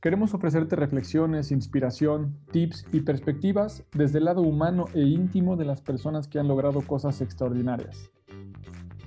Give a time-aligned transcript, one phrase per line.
[0.00, 5.80] Queremos ofrecerte reflexiones, inspiración, tips y perspectivas desde el lado humano e íntimo de las
[5.80, 8.08] personas que han logrado cosas extraordinarias.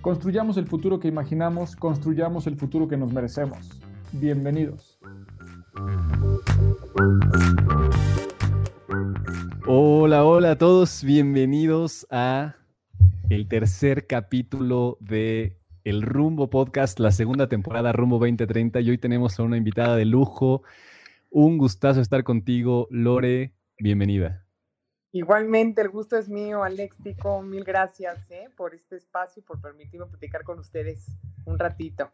[0.02, 3.70] Construyamos el futuro que imaginamos, construyamos el futuro que nos merecemos.
[4.12, 5.00] Bienvenidos.
[9.66, 12.56] Hola, hola a todos, bienvenidos a
[13.30, 19.40] el tercer capítulo de el Rumbo Podcast, la segunda temporada Rumbo 2030 y hoy tenemos
[19.40, 20.64] a una invitada de lujo.
[21.30, 24.46] Un gustazo estar contigo, Lore, bienvenida.
[25.12, 28.50] Igualmente, el gusto es mío, Alex Tico, mil gracias ¿eh?
[28.56, 31.06] por este espacio y por permitirme platicar con ustedes
[31.46, 32.12] un ratito.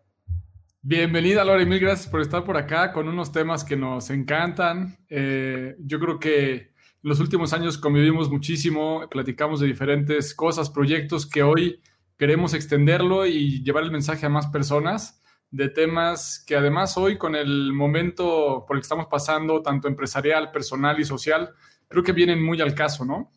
[0.82, 4.98] Bienvenida, Lore, mil gracias por estar por acá con unos temas que nos encantan.
[5.10, 11.30] Eh, yo creo que en los últimos años convivimos muchísimo, platicamos de diferentes cosas, proyectos
[11.30, 11.82] que hoy
[12.18, 17.36] queremos extenderlo y llevar el mensaje a más personas de temas que además hoy con
[17.36, 21.54] el momento por el que estamos pasando, tanto empresarial, personal y social,
[21.88, 23.32] creo que vienen muy al caso, ¿no?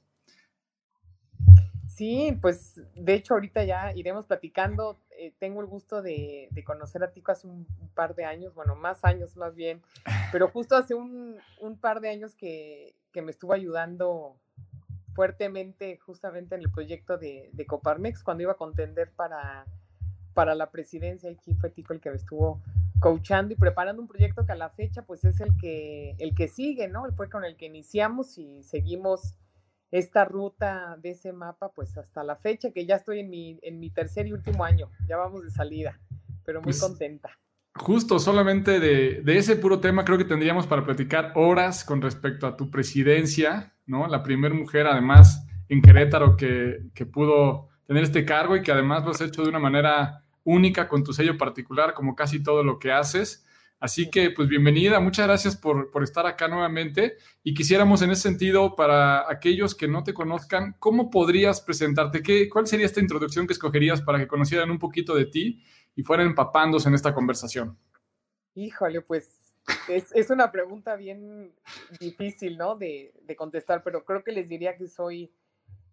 [1.87, 4.99] Sí, pues de hecho ahorita ya iremos platicando.
[5.10, 9.04] Eh, tengo el gusto de, conocer a Tico hace un, par de años, bueno, más
[9.04, 9.83] años más bien,
[10.33, 11.38] pero justo hace un,
[11.78, 14.37] par de años que, que me estuvo ayudando
[15.15, 19.66] fuertemente justamente en el proyecto de, Coparmex cuando iba a contender para,
[20.34, 21.31] para la presidencia.
[21.31, 22.62] Aquí fue Tico el que me estuvo
[23.00, 26.48] coachando y preparando un proyecto que a la fecha pues es el que, el que
[26.48, 27.04] sigue, ¿no?
[27.16, 29.34] Fue con el que iniciamos y seguimos
[29.91, 33.81] esta ruta de ese mapa pues hasta la fecha que ya estoy en mi, en
[33.81, 35.98] mi tercer y último año, ya vamos de salida,
[36.44, 37.31] pero muy pues contenta.
[37.75, 42.47] Justo, solamente de, de, ese puro tema creo que tendríamos para platicar horas con respecto
[42.47, 48.55] a tu presidencia, La primera mujer, además, en Querétaro que, que, pudo tener este cargo
[48.56, 52.15] y que además lo has hecho de una manera única con tu sello particular, como
[52.15, 53.45] casi todo lo que haces.
[53.81, 57.17] Así que, pues bienvenida, muchas gracias por, por, estar acá nuevamente.
[57.43, 62.22] Y quisiéramos en ese sentido, para aquellos que no te conozcan, ¿cómo podrías presentarte?
[62.22, 65.65] ¿Qué, ¿Cuál sería esta introducción que escogerías para que conocieran un poquito de ti
[65.97, 67.77] y fueran empapándose en esta conversación?
[68.55, 69.40] Híjole, pues
[69.88, 71.53] es, una pregunta bien
[71.98, 72.76] difícil, ¿no?
[72.76, 75.32] De, contestar, pero creo que les diría que soy,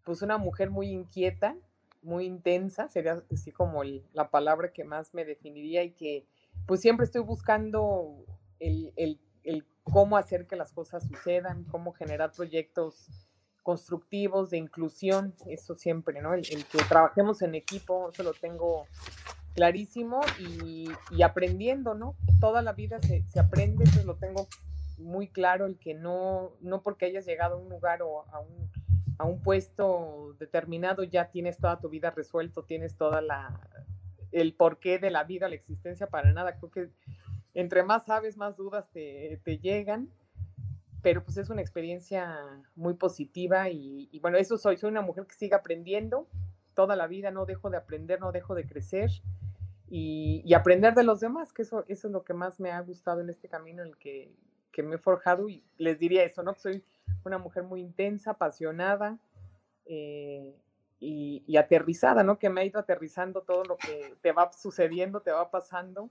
[0.03, 1.55] pues, una mujer muy inquieta,
[2.01, 6.25] muy intensa, sería así como la palabra que más me definiría y que,
[6.65, 8.25] pues, siempre estoy buscando
[8.59, 9.19] el,
[9.83, 13.26] cómo hacer que las cosas sucedan, cómo generar proyectos
[13.67, 16.33] constructivos de inclusión, eso siempre, ¿no?
[16.33, 18.85] El, que trabajemos en equipo, eso lo tengo
[19.55, 20.89] clarísimo y,
[21.21, 22.15] aprendiendo, ¿no?
[22.39, 24.47] Toda la vida se, aprende, eso lo tengo
[24.99, 28.71] muy claro, el que no, no porque hayas llegado a un lugar o a un,
[29.17, 33.59] a un puesto determinado ya tienes toda tu vida resuelto, tienes toda la
[34.31, 36.55] el porqué de la vida, la existencia, para nada.
[36.55, 36.89] Creo que
[37.53, 40.09] entre más sabes, más dudas te, llegan,
[41.07, 42.37] pero pues es una experiencia
[42.75, 46.27] muy positiva y, bueno, eso soy, soy una mujer que sigue aprendiendo
[46.73, 49.09] toda la vida, no dejo de aprender, no dejo de crecer
[49.89, 53.21] y, aprender de los demás, que eso, eso es lo que más me ha gustado
[53.21, 54.33] en este camino en el que,
[54.83, 56.53] me he forjado y les diría eso, ¿no?
[56.55, 56.83] Que soy
[57.23, 59.17] una mujer muy intensa, apasionada
[59.85, 60.57] eh,
[60.99, 62.37] y, aterrizada, ¿no?
[62.37, 66.09] Que me ha ido aterrizando todo lo que te va sucediendo, te va pasando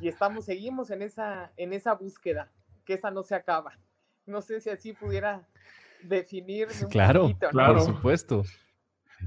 [0.00, 2.50] y estamos, seguimos en esa, en esa búsqueda,
[2.86, 3.78] que esa no se acaba.
[4.28, 5.48] No sé si así pudiera
[6.02, 6.68] definir.
[6.90, 8.42] Claro, claro, por supuesto.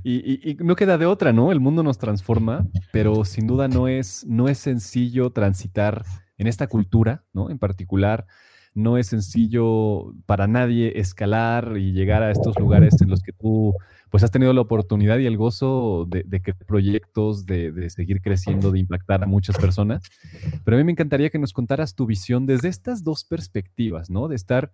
[0.03, 1.51] Y, no queda de otra, ¿no?
[1.51, 6.05] El mundo nos transforma, pero sin duda no es, no es sencillo transitar
[6.37, 7.49] en esta cultura, ¿no?
[7.49, 8.25] En particular,
[8.73, 13.75] no es sencillo para nadie escalar y llegar a estos lugares en los que tú
[14.09, 18.21] pues has tenido la oportunidad y el gozo de, de crear proyectos, de, de, seguir
[18.21, 20.03] creciendo, de impactar a muchas personas.
[20.63, 24.27] Pero a mí me encantaría que nos contaras tu visión desde estas dos perspectivas, ¿no?
[24.27, 24.71] De estar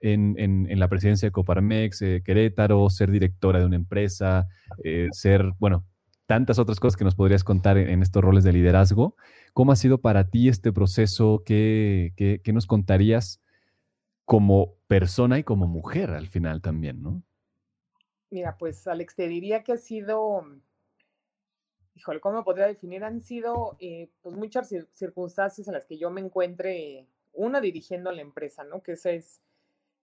[0.00, 4.48] en, la presidencia de Coparmex, eh, Querétaro, ser directora de una empresa,
[4.84, 5.84] eh, ser, bueno,
[6.26, 9.16] tantas otras cosas que nos podrías contar en, estos roles de liderazgo.
[9.54, 11.42] ¿Cómo ha sido para ti este proceso?
[11.44, 13.42] ¿Qué, qué, nos contarías
[14.24, 17.22] como persona y como mujer al final también, no?
[18.30, 20.44] Mira, pues Alex, te diría que ha sido,
[21.94, 23.04] híjole, ¿cómo podría definir?
[23.04, 28.20] Han sido eh, pues muchas circunstancias en las que yo me encuentre, una dirigiendo la
[28.20, 28.82] empresa, ¿no?
[28.82, 29.40] Que esa es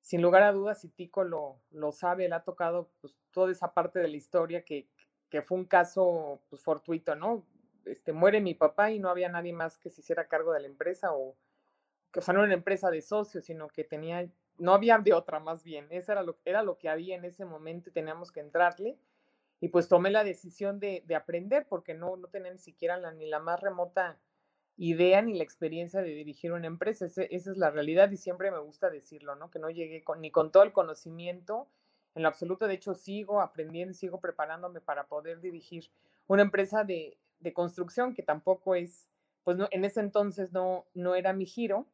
[0.06, 3.74] sin lugar a dudas, y Tico lo, lo sabe, él ha tocado pues, toda esa
[3.74, 4.88] parte de la historia que,
[5.32, 7.44] que fue un caso pues, fortuito, ¿no?
[7.86, 10.68] Este, muere mi papá y no había nadie más que se hiciera cargo de la
[10.68, 11.36] empresa o
[12.12, 14.30] que o sea, no era una empresa de socios, sino que tenía,
[14.60, 17.44] no había de otra más bien, eso era lo, era lo que había en ese
[17.44, 19.00] momento y teníamos que entrarle.
[19.60, 23.12] Y pues tomé la decisión de, de aprender porque no, no tenía ni siquiera la,
[23.12, 24.20] ni la más remota
[24.78, 27.06] idea ni la experiencia de dirigir una empresa.
[27.06, 29.50] esa es la realidad y siempre me gusta decirlo, ¿no?
[29.50, 31.68] Que no llegué con, ni con todo el conocimiento
[32.14, 32.68] en lo absoluto.
[32.68, 35.90] De hecho, sigo aprendiendo, sigo preparándome para poder dirigir
[36.28, 39.08] una empresa de, de construcción que tampoco es,
[39.44, 41.86] pues no, en ese entonces no, no era mi giro.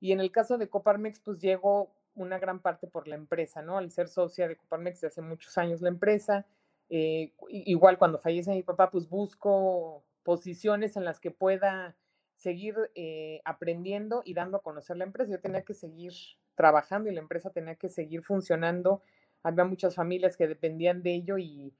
[0.00, 3.76] Y en el caso de Coparmex, pues llego una gran parte por la empresa, ¿no?
[3.78, 6.46] Al ser socia de Coparmex de hace muchos años la empresa,
[6.88, 11.96] eh, igual cuando fallece mi papá, pues busco posiciones en las que pueda
[12.34, 15.32] seguir eh, aprendiendo y dando a conocer la empresa.
[15.32, 16.12] Yo tenía que seguir
[16.54, 19.02] trabajando y la empresa tenía que seguir funcionando.
[19.42, 21.74] Había muchas familias que dependían de ello y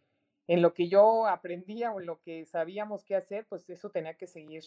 [0.47, 4.15] en lo que yo aprendía o en lo que sabíamos qué hacer, pues eso tenía
[4.15, 4.65] que seguir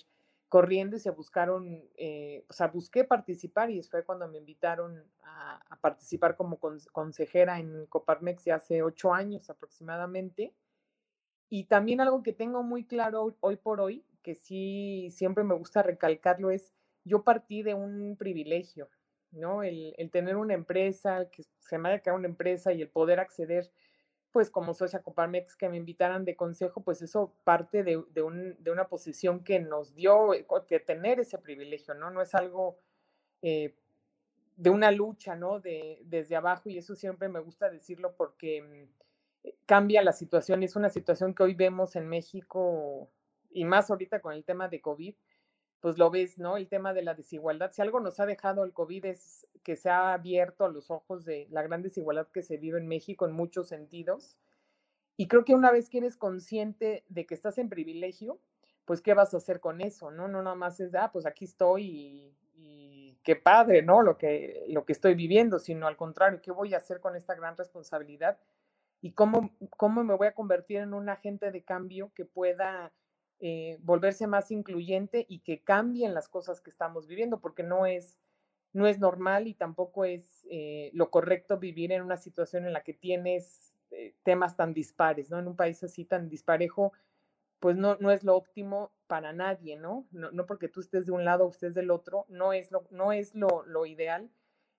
[0.49, 5.59] corriendo y se buscaron, eh, o sea, busqué participar y fue cuando me invitaron a,
[5.81, 6.57] participar como
[6.91, 10.53] consejera en Coparmex de hace ocho años aproximadamente.
[11.49, 15.81] Y también algo que tengo muy claro hoy por hoy que sí siempre me gusta
[15.83, 16.73] recalcarlo es,
[17.05, 18.89] yo partí de un privilegio,
[19.31, 19.63] ¿no?
[19.63, 23.71] El, tener una empresa, que se me haya creado una empresa y el poder acceder,
[24.33, 27.95] pues como socia Coparmex, que me invitaran de consejo, pues eso parte de,
[28.25, 32.11] una posición que nos dio eh, que tener ese privilegio, ¿no?
[32.11, 32.79] No es algo
[33.41, 33.75] eh,
[34.57, 35.61] de una lucha, ¿no?
[35.61, 38.61] De, desde abajo y eso siempre me gusta decirlo porque
[39.45, 40.63] mm, cambia la situación.
[40.63, 43.09] Es una situación que hoy vemos en México
[43.57, 45.15] y más ahorita con el tema de COVID,
[45.79, 46.57] pues lo ves, ¿no?
[46.57, 47.71] El tema de la desigualdad.
[47.71, 51.25] Si algo nos ha dejado el COVID es que se ha abierto a los ojos
[51.25, 54.37] de la gran desigualdad que se vive en México en muchos sentidos.
[55.15, 58.39] Y creo que una vez que eres consciente de que estás en privilegio,
[58.85, 60.27] pues qué vas a hacer con eso, ¿no?
[60.27, 64.03] No nada más es, ah, pues aquí estoy y, qué padre, ¿no?
[64.03, 67.35] Lo que, lo que estoy viviendo, sino al contrario, ¿qué voy a hacer con esta
[67.35, 68.39] gran responsabilidad?
[69.01, 72.93] Y cómo, cómo me voy a convertir en un agente de cambio que pueda
[73.39, 78.17] eh, volverse más incluyente y que cambien las cosas que estamos viviendo, porque no es,
[78.73, 82.83] no es normal y tampoco es eh, lo correcto vivir en una situación en la
[82.83, 85.39] que tienes eh, temas tan dispares, ¿no?
[85.39, 86.93] En un país así tan disparejo,
[87.59, 90.07] pues no, no es lo óptimo para nadie, ¿no?
[90.11, 90.31] ¿no?
[90.31, 93.11] No, porque tú estés de un lado o estés del otro, no es lo, no
[93.13, 94.29] es lo, lo ideal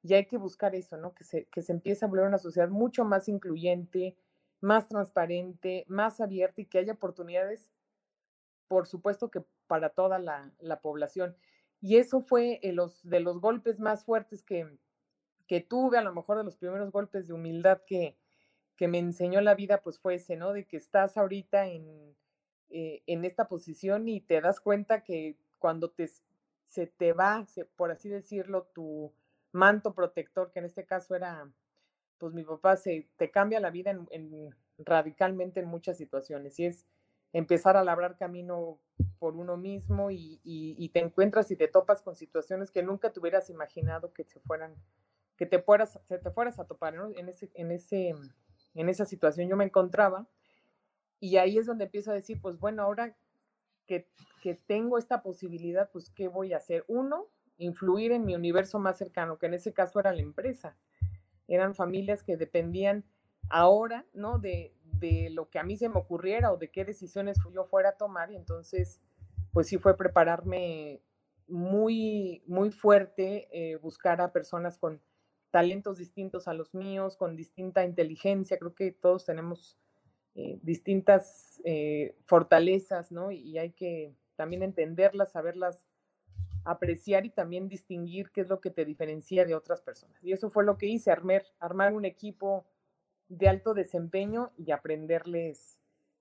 [0.03, 1.15] y hay que buscar eso, ¿no?
[1.15, 4.17] Que se, que se empiece a volver una sociedad mucho más incluyente,
[4.61, 7.71] más transparente, más abierta y que haya oportunidades
[8.69, 11.37] por supuesto que para toda la, población.
[11.81, 14.69] Y eso fue los, de los golpes más fuertes que,
[15.47, 18.17] que tuve, a lo mejor de los primeros golpes de humildad que,
[18.77, 20.53] que me enseñó la vida, pues fue ese, ¿no?
[20.53, 22.15] De que estás ahorita en,
[22.71, 26.09] eh, en esta posición y te das cuenta que cuando te,
[26.65, 29.13] se te va, por así decirlo, tu
[29.53, 31.51] manto protector, que en este caso era,
[32.19, 36.59] pues mi papá, se te cambia la vida en, radicalmente en muchas situaciones.
[36.61, 36.85] Y es,
[37.33, 38.79] empezar a labrar camino
[39.19, 43.51] por uno mismo y, te encuentras y te topas con situaciones que nunca te hubieras
[43.51, 44.75] imaginado que se fueran,
[45.37, 48.15] que te fueras, se te fueras a topar en, ese, en, ese,
[48.75, 50.27] en esa situación yo me encontraba
[51.21, 53.17] y ahí es donde empiezo a decir, pues bueno, ahora
[53.87, 54.09] que,
[54.43, 56.85] que tengo esta posibilidad, pues ¿qué voy a hacer?
[56.87, 60.77] Uno, influir en mi universo más cercano, que en ese caso era la empresa.
[61.49, 63.05] Eran familias que dependían
[63.51, 64.39] ahora, ¿no?
[64.39, 67.91] De, de lo que a mí se me ocurriera o de qué decisiones yo fuera
[67.91, 68.31] a tomar.
[68.31, 69.01] Y entonces,
[69.53, 71.03] pues sí fue prepararme
[71.47, 75.01] muy, muy fuerte, eh, buscar a personas con
[75.51, 78.59] talentos distintos a los míos, con distinta inteligencia.
[78.59, 79.79] Creo que todos tenemos
[80.35, 83.31] eh, distintas eh, fortalezas, ¿no?
[83.31, 85.85] Y hay que también entenderlas, saberlas
[86.65, 90.23] apreciar y también distinguir qué es lo que te diferencia de otras personas.
[90.23, 92.67] Y eso fue lo que hice, armar, armar un equipo
[93.29, 95.79] de alto desempeño y aprenderles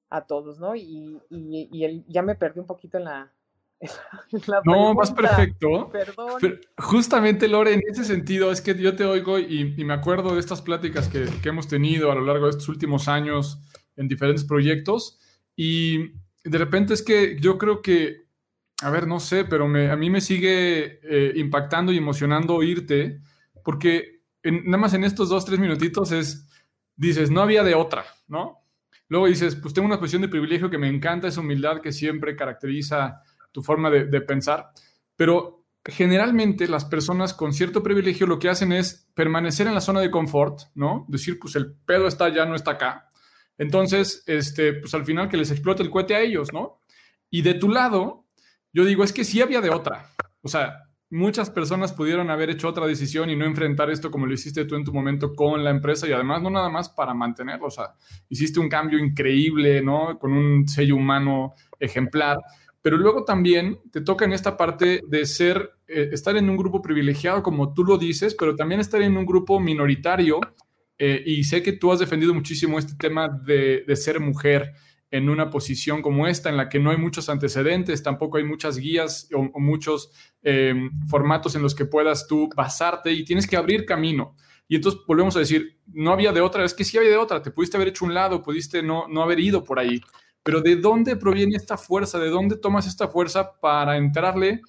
[0.10, 0.76] a todos, ¿no?
[0.76, 3.32] Y, y, ya me perdí un poquito en la,
[4.66, 5.90] no, más perfecto.
[5.92, 6.42] Perdón.
[6.78, 10.62] justamente, Lore, en ese sentido, es que yo te oigo y, me acuerdo de estas
[10.62, 13.60] pláticas que, que, hemos tenido a lo largo de estos últimos años
[13.96, 15.20] en diferentes proyectos
[15.56, 18.28] y de repente es que yo creo que,
[18.82, 23.20] a ver, no sé, pero a mí me sigue eh, impactando y emocionando oírte
[23.64, 26.47] porque nada más en estos dos, tres minutitos es,
[26.98, 28.64] dices, no había de otra, ¿no?
[29.08, 32.36] Luego dices, pues tengo una posición de privilegio que me encanta, esa humildad que siempre
[32.36, 34.72] caracteriza tu forma de, pensar,
[35.16, 40.02] pero generalmente las personas con cierto privilegio lo que hacen es permanecer en la zona
[40.02, 41.06] de confort, ¿no?
[41.08, 43.08] Decir, pues el pedo está allá, no está acá.
[43.58, 46.82] Entonces, este, pues al final que les explote el cohete a ellos, ¿no?
[47.30, 48.26] Y de tu lado,
[48.74, 50.12] yo digo, es que sí había de otra.
[50.42, 54.34] O sea, muchas personas pudieron haber hecho otra decisión y no enfrentar esto como lo
[54.34, 57.68] hiciste tú en tu momento con la empresa y además no nada más para mantenerlo,
[57.68, 57.94] o sea,
[58.30, 60.18] hiciste un cambio increíble, ¿no?
[60.20, 62.38] Con un sello humano ejemplar
[62.88, 66.82] pero luego también te toca en esta parte de ser, eh, estar en un grupo
[66.82, 70.40] privilegiado, como tú lo dices, pero también estar en un grupo minoritario.
[70.98, 74.72] Eh, y sé que tú has defendido muchísimo este tema de, ser mujer
[75.10, 78.78] en una posición como esta, en la que no hay muchos antecedentes, tampoco hay muchas
[78.78, 80.12] guías o, muchos
[80.42, 84.36] em, formatos en los que puedas tú basarte y tienes que abrir camino.
[84.68, 87.42] Y entonces volvemos a decir, no había de otra, es que sí había de otra,
[87.42, 90.02] te pudiste haber hecho un lado, pudiste no, no haber ido por ahí.
[90.44, 92.20] Pero ¿de dónde proviene esta fuerza?
[92.20, 94.62] ¿De dónde tomas esta fuerza para entrarle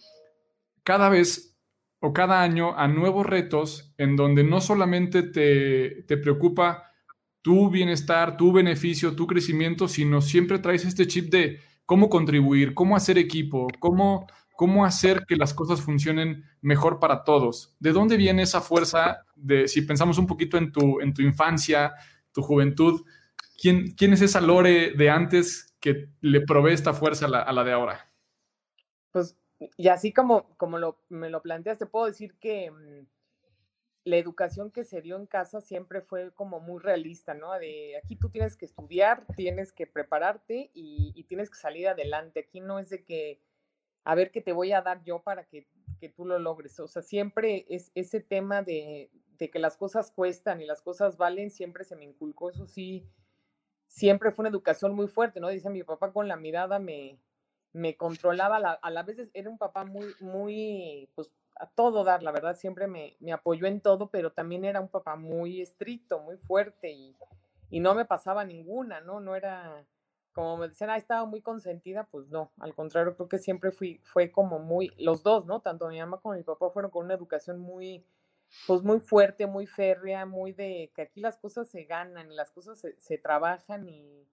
[0.84, 1.56] cada vez
[2.00, 6.84] o cada año a nuevos retos en donde no solamente te, te preocupa
[7.42, 12.96] tu bienestar, tu beneficio, tu crecimiento, sino siempre traes este chip de cómo contribuir, cómo
[12.96, 14.26] hacer equipo, cómo,
[14.56, 17.74] cómo hacer que las cosas funcionen mejor para todos.
[17.78, 21.94] ¿De dónde viene esa fuerza de, si pensamos un poquito en tu, en tu infancia,
[22.32, 23.02] tu juventud,
[23.60, 27.72] ¿quién, quién es esa Lore de antes que le provee esta fuerza a la, de
[27.72, 28.10] ahora?
[29.10, 29.36] Pues,
[29.76, 33.06] y así como, como lo, me lo planteas, te puedo decir que mm,
[34.08, 37.52] la educación que se dio en casa siempre fue como muy realista, ¿no?
[37.52, 42.40] Aquí tú tienes que estudiar, tienes que prepararte y, tienes que salir adelante.
[42.40, 43.40] Aquí no es de que,
[44.04, 45.66] a ver qué te voy a dar yo para que,
[46.00, 46.80] que tú lo logres.
[46.80, 51.16] O sea, siempre es ese tema de, de que las cosas cuestan y las cosas
[51.16, 53.06] valen, siempre se me inculcó, eso sí,
[53.86, 55.48] siempre fue una educación muy fuerte, ¿no?
[55.48, 57.18] Dice mi papá con la mirada me,
[57.72, 62.32] me controlaba, a la, vez era un papá muy, muy, pues a todo dar, la
[62.32, 66.36] verdad, siempre me, me, apoyó en todo, pero también era un papá muy estricto, muy
[66.36, 67.16] fuerte y,
[67.70, 69.20] y no me pasaba ninguna, ¿no?
[69.20, 69.84] No era,
[70.32, 74.00] como me decían, ah, estaba muy consentida, pues no, al contrario, creo que siempre fui,
[74.04, 75.60] fue como muy, los dos, ¿no?
[75.60, 78.04] Tanto mi mamá como mi papá fueron con una educación muy,
[78.66, 82.50] pues muy fuerte, muy férrea, muy de que aquí las cosas se ganan y las
[82.50, 84.26] cosas se, trabajan y,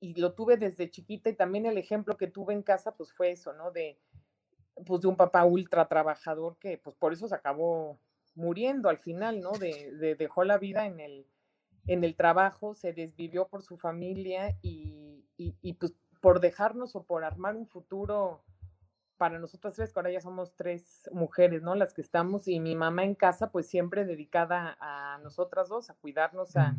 [0.00, 3.30] y, lo tuve desde chiquita y también el ejemplo que tuve en casa pues fue
[3.32, 3.70] eso, ¿no?
[3.70, 3.98] De,
[4.84, 7.98] pues de un papá ultra trabajador que pues por eso se acabó
[8.34, 9.52] muriendo al final, ¿no?
[9.52, 11.26] De, de dejó la vida en el,
[11.86, 17.04] en el trabajo, se desvivió por su familia y, y, y pues por dejarnos o
[17.04, 18.42] por armar un futuro
[19.16, 21.74] para nosotras tres, que ahora ya somos tres mujeres, ¿no?
[21.74, 25.94] Las que estamos, y mi mamá en casa, pues siempre dedicada a nosotras dos, a
[25.94, 26.76] cuidarnos, a,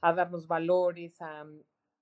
[0.00, 1.44] a darnos valores, a...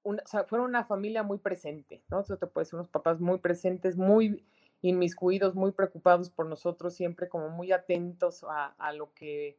[0.03, 2.21] Una, o sea, fueron una familia muy presente, ¿no?
[2.21, 4.45] Eso te puede ser unos papás muy presentes, muy
[4.81, 9.59] inmiscuidos, muy preocupados por nosotros, siempre como muy atentos a, a lo que,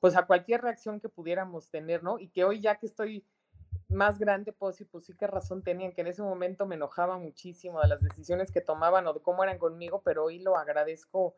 [0.00, 2.18] pues a cualquier reacción que pudiéramos tener, ¿no?
[2.18, 3.24] Y que hoy ya que estoy
[3.88, 7.18] más grande, pues sí, pues sí, qué razón tenían, que en ese momento me enojaba
[7.18, 11.36] muchísimo de las decisiones que tomaban o de cómo eran conmigo, pero hoy lo agradezco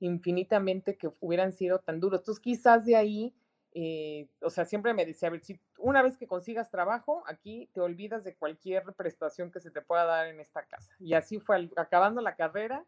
[0.00, 2.20] infinitamente que hubieran sido tan duros.
[2.20, 3.34] Entonces, quizás de ahí,
[3.76, 7.68] eh, o sea, siempre me decía, a ver, si una vez que consigas trabajo, aquí
[7.74, 10.94] te olvidas de cualquier prestación que se te pueda dar en esta casa.
[11.00, 12.84] Y así fue, acabando la carrera,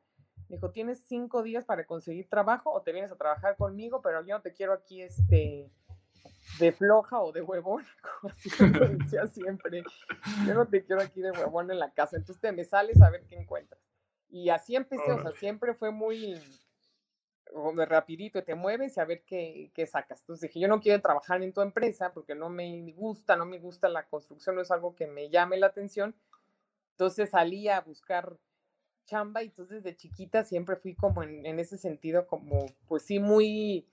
[0.49, 4.25] me dijo, tienes cinco días para conseguir trabajo o te vienes a trabajar conmigo, pero
[4.25, 5.73] yo no te quiero aquí, este,
[6.61, 7.85] de floja o de huevón,
[8.21, 9.83] como así me decía siempre.
[10.47, 13.11] Yo no te quiero aquí de huevón en la casa, entonces te me sales a
[13.11, 13.81] ver qué encuentras.
[14.29, 16.41] Y así empecé, o sea, siempre fue muy
[17.77, 20.21] de rapidito, te mueves y a ver qué, qué, sacas.
[20.21, 23.59] Entonces dije, yo no quiero trabajar en tu empresa porque no me gusta, no me
[23.59, 26.15] gusta la construcción, no es algo que me llame la atención.
[26.93, 28.37] Entonces salí a buscar
[29.07, 33.19] chamba y entonces de chiquita siempre fui como en, en ese sentido, como pues sí,
[33.19, 33.87] muy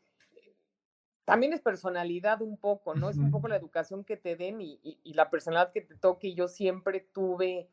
[1.26, 3.10] también es personalidad un poco, ¿no?
[3.10, 6.30] Es un poco la educación que te den y, la personalidad que te toque.
[6.30, 7.70] Y yo siempre tuve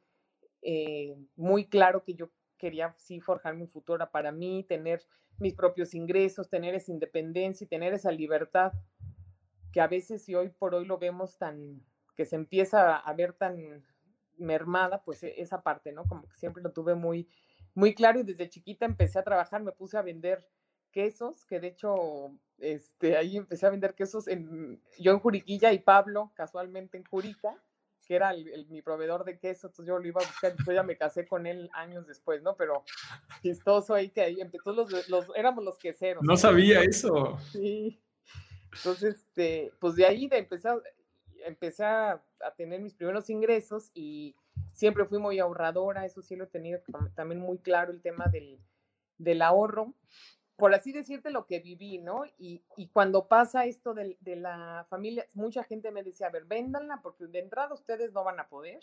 [0.62, 2.30] eh, muy claro que yo
[2.60, 5.02] quería sí forjar mi futuro para mí, tener
[5.38, 8.72] mis propios ingresos, tener esa independencia y tener esa libertad
[9.72, 11.82] que a veces y hoy por hoy lo vemos tan,
[12.16, 13.84] que se empieza a ver tan
[14.36, 16.04] mermada, pues esa parte, ¿no?
[16.04, 17.28] Como que siempre lo tuve muy,
[17.74, 20.46] muy claro y desde chiquita empecé a trabajar, me puse a vender
[20.90, 25.78] quesos, que de hecho, este, ahí empecé a vender quesos en, yo en Juriquilla y
[25.78, 27.62] Pablo casualmente en Jurica,
[28.10, 28.34] que era
[28.68, 31.46] mi proveedor de queso, entonces yo lo iba a buscar, después ya me casé con
[31.46, 32.56] él años después, ¿no?
[32.56, 32.82] Pero
[33.40, 36.20] chistoso ahí que ahí empezó, los, los, éramos los queseros.
[36.24, 37.38] No sabía eso.
[37.52, 38.02] Sí.
[38.72, 40.82] Entonces, este, pues de ahí de empezar,
[41.46, 42.20] empecé a,
[42.56, 44.34] tener mis primeros ingresos y
[44.72, 46.80] siempre fui muy ahorradora, eso sí lo he tenido
[47.14, 48.58] también muy claro el tema del,
[49.18, 49.94] del ahorro,
[50.60, 52.24] por así decirte lo que viví, ¿no?
[52.38, 56.44] Y, y cuando pasa esto de, de, la familia, mucha gente me decía, a ver,
[56.44, 58.80] véndanla porque de entrada ustedes no van a poder.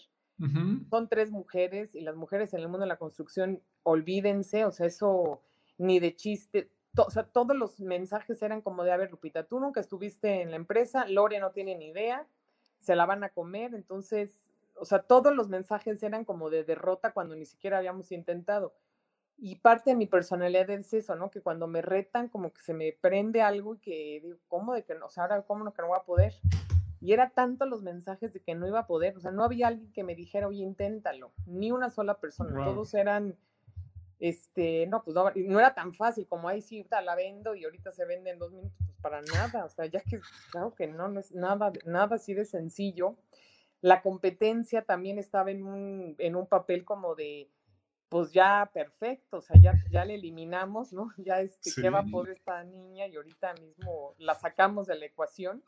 [0.89, 4.85] Son tres mujeres y las mujeres en el mundo de la construcción, olvídense, o sea,
[4.85, 5.41] eso
[5.79, 9.59] ni de chiste, o sea, todos los mensajes eran como de, a ver, Lupita, tú
[9.59, 12.27] nunca estuviste en la empresa, Lore no tiene ni idea,
[12.81, 17.13] se la van a comer, entonces, o sea, todos los mensajes eran como de derrota
[17.13, 18.73] cuando ni siquiera habíamos intentado.
[19.39, 21.29] Y parte de mi personalidad es eso, ¿no?
[21.29, 24.83] Que cuando me retan, como que se me prende algo y que digo, ¿cómo de
[24.83, 25.05] que no?
[25.05, 26.33] O sea, ahora, ¿cómo no que no voy a poder?
[26.99, 29.67] Y era tanto los mensajes de que no iba a poder, o sea, no había
[29.67, 33.37] alguien que me dijera, oye, inténtalo, ni una sola persona, todos eran,
[34.19, 37.91] este, no, pues no, no, era tan fácil como ahí sí, la vendo y ahorita
[37.91, 40.19] se vende en dos minutos, pues para nada, o sea, ya que,
[40.51, 43.15] claro que no, no es nada, nada así de sencillo.
[43.79, 47.51] La competencia también estaba en un, en un papel como de,
[48.09, 51.09] pues ya perfecto, o sea, ya, ya le eliminamos, ¿no?
[51.17, 55.63] Ya este, qué va por esta niña y ahorita mismo la sacamos de la ecuación.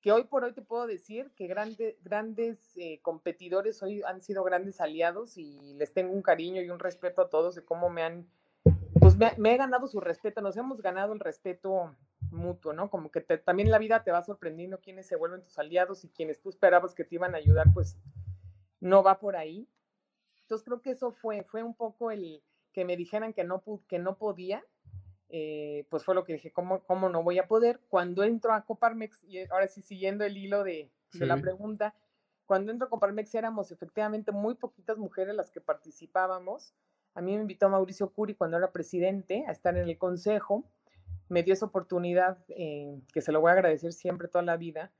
[0.00, 4.44] Que hoy por hoy te puedo decir que grandes grandes eh, competidores hoy han sido
[4.44, 8.04] grandes aliados y les tengo un cariño y un respeto a todos de cómo me
[8.04, 8.28] han,
[9.00, 11.96] pues me, he ganado su respeto, nos hemos ganado el respeto
[12.30, 12.90] mutuo, ¿no?
[12.90, 16.40] Como que también la vida te va sorprendiendo quiénes se vuelven tus aliados y quienes
[16.40, 17.98] tú esperabas que te iban a ayudar, pues
[18.80, 19.68] no va por ahí
[20.48, 23.98] entonces creo que eso fue, fue un poco el que me dijeran que no, que
[23.98, 24.64] no podía,
[25.28, 27.80] eh, pues fue lo que dije, ¿cómo, ¿cómo no voy a poder?
[27.90, 31.94] Cuando entro a Coparmex, y ahora sí siguiendo el hilo de, de la pregunta,
[32.46, 36.72] cuando entro a Coparmex éramos efectivamente muy poquitas mujeres las que participábamos.
[37.12, 40.64] A mí me invitó Mauricio Curi cuando era presidente a estar en el consejo.
[41.28, 44.92] Me dio esa oportunidad, eh, que se lo voy a agradecer siempre toda la vida,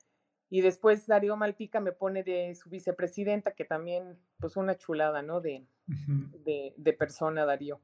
[0.50, 5.40] y después Darío Malpica me pone de su vicepresidenta, que también, pues una chulada, ¿no?
[5.40, 7.80] De, de, persona, Darío.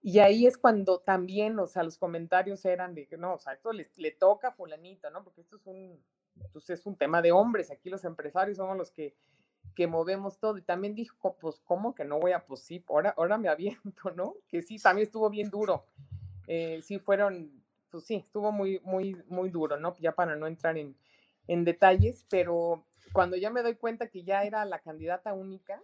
[0.00, 3.52] Y ahí es cuando también, o sea, los comentarios eran de que no, o sea,
[3.52, 5.22] esto le, le toca a fulanito, ¿no?
[5.22, 6.02] Porque esto es un,
[6.52, 9.14] pues es un tema de hombres, aquí los empresarios somos los que,
[9.76, 10.58] que movemos todo.
[10.58, 14.10] Y también dijo, pues, ¿cómo que no voy a, pues sí, ahora, ahora me aviento,
[14.16, 14.34] ¿no?
[14.48, 15.86] Que sí, también estuvo bien duro.
[16.48, 19.94] Eh, sí, fueron, pues sí, estuvo muy, muy, muy duro, ¿no?
[20.00, 20.96] Ya para no entrar en,
[21.48, 25.80] en detalles, pero cuando ya me doy cuenta que ya era la candidata única,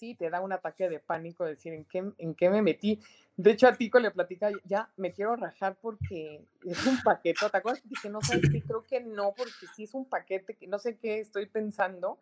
[0.00, 3.00] sí, te da un ataque de pánico decir en qué, en qué me metí.
[3.36, 7.46] De hecho, a Tico le platica, ya me quiero rajar porque es un paquete.
[7.50, 7.82] ¿Te acuerdas?
[7.84, 10.96] Dije, no sabes qué, creo que no, porque sí es un paquete que no sé
[10.96, 12.18] qué estoy pensando.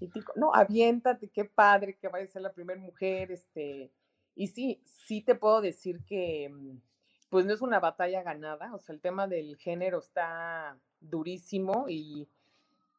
[0.00, 3.30] Y Tico, no, aviéntate, qué padre que vaya a ser la primera mujer.
[3.30, 3.90] Este,
[4.34, 6.80] y sí, sí te puedo decir que, mm,
[7.28, 8.74] pues no es una batalla ganada.
[8.74, 12.28] O sea, el tema del género está durísimo y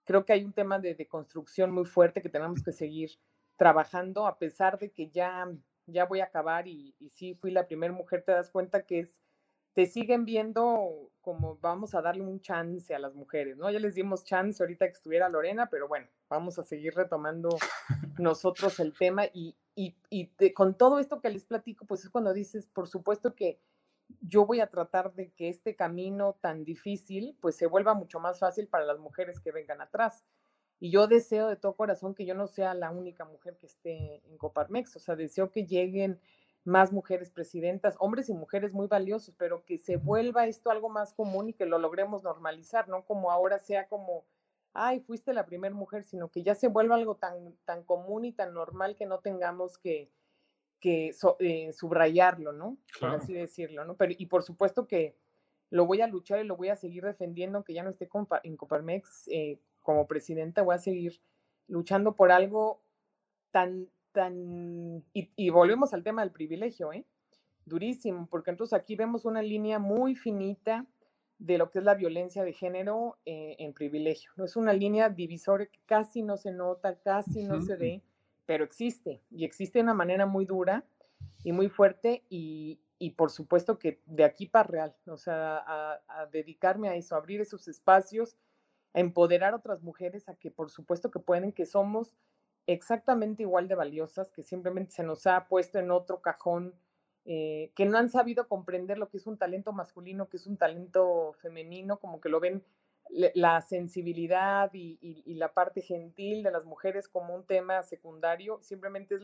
[0.06, 3.12] creo que hay un tema de, construcción muy fuerte que tenemos que seguir
[3.58, 5.50] trabajando, a pesar de que ya,
[5.86, 9.00] ya voy a acabar y, y sí fui la primera mujer, te das cuenta que
[9.00, 9.20] es,
[9.74, 13.72] te siguen viendo como vamos a darle un chance a las mujeres, ¿no?
[13.72, 17.50] Ya les dimos chance ahorita que estuviera Lorena, pero bueno, vamos a seguir retomando
[18.20, 22.34] nosotros el tema y, y, y con todo esto que les platico, pues es cuando
[22.34, 23.60] dices, por supuesto que
[24.22, 28.40] yo voy a tratar de que este camino tan difícil pues se vuelva mucho más
[28.40, 30.24] fácil para las mujeres que vengan atrás.
[30.80, 34.22] Y yo deseo de todo corazón que yo no sea la única mujer que esté
[34.28, 36.20] en Coparmex, o sea, deseo que lleguen
[36.66, 41.14] más mujeres presidentas, hombres y mujeres muy valiosos, pero que se vuelva esto algo más
[41.14, 44.26] común y que lo logremos normalizar, no como ahora sea como,
[44.74, 48.34] ay, fuiste la primera mujer, sino que ya se vuelva algo tan, tan común y
[48.34, 50.10] tan normal que no tengamos que,
[50.80, 52.78] que eh, subrayarlo, ¿no?
[53.00, 53.96] Por así decirlo, ¿no?
[53.96, 55.16] Pero, y por supuesto que
[55.74, 58.08] lo voy a luchar y lo voy a seguir defendiendo, aunque ya no esté
[58.44, 61.20] en Coparmex eh, como presidenta, voy a seguir
[61.68, 62.84] luchando por algo
[63.50, 67.06] tan, tan, y, volvemos al tema del privilegio, ¿eh?
[67.66, 70.86] Durísimo, porque entonces aquí vemos una línea muy finita
[71.40, 74.46] de lo que es la violencia de género eh, en privilegio, ¿no?
[74.46, 78.04] Es una línea divisoria que casi no se nota, casi no se ve,
[78.46, 80.86] pero existe y existe de una manera muy dura
[81.44, 82.80] y muy fuerte y,
[83.18, 85.62] por supuesto que de aquí para real, o sea,
[86.08, 88.38] a, dedicarme a eso, a abrir esos espacios,
[88.94, 92.16] a empoderar a otras mujeres a que por supuesto que pueden, que somos
[92.66, 96.76] exactamente igual de valiosas, que simplemente se nos ha puesto en otro cajón,
[97.26, 100.58] eh, que no han sabido comprender lo que es un talento masculino, que es un
[100.58, 102.64] talento femenino, como que lo ven
[103.10, 109.22] la sensibilidad y, la parte gentil de las mujeres como un tema secundario, simplemente es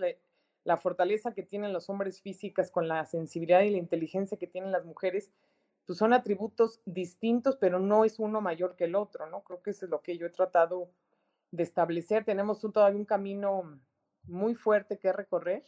[0.63, 4.71] la fortaleza que tienen los hombres físicas con la sensibilidad y la inteligencia que tienen
[4.71, 5.31] las mujeres,
[5.85, 9.41] pues son atributos distintos, pero no es uno mayor que el otro, ¿no?
[9.41, 10.91] Creo que eso es lo que yo he tratado
[11.51, 12.25] de establecer.
[12.25, 13.79] Tenemos todavía un camino
[14.23, 15.63] muy fuerte que recorrer,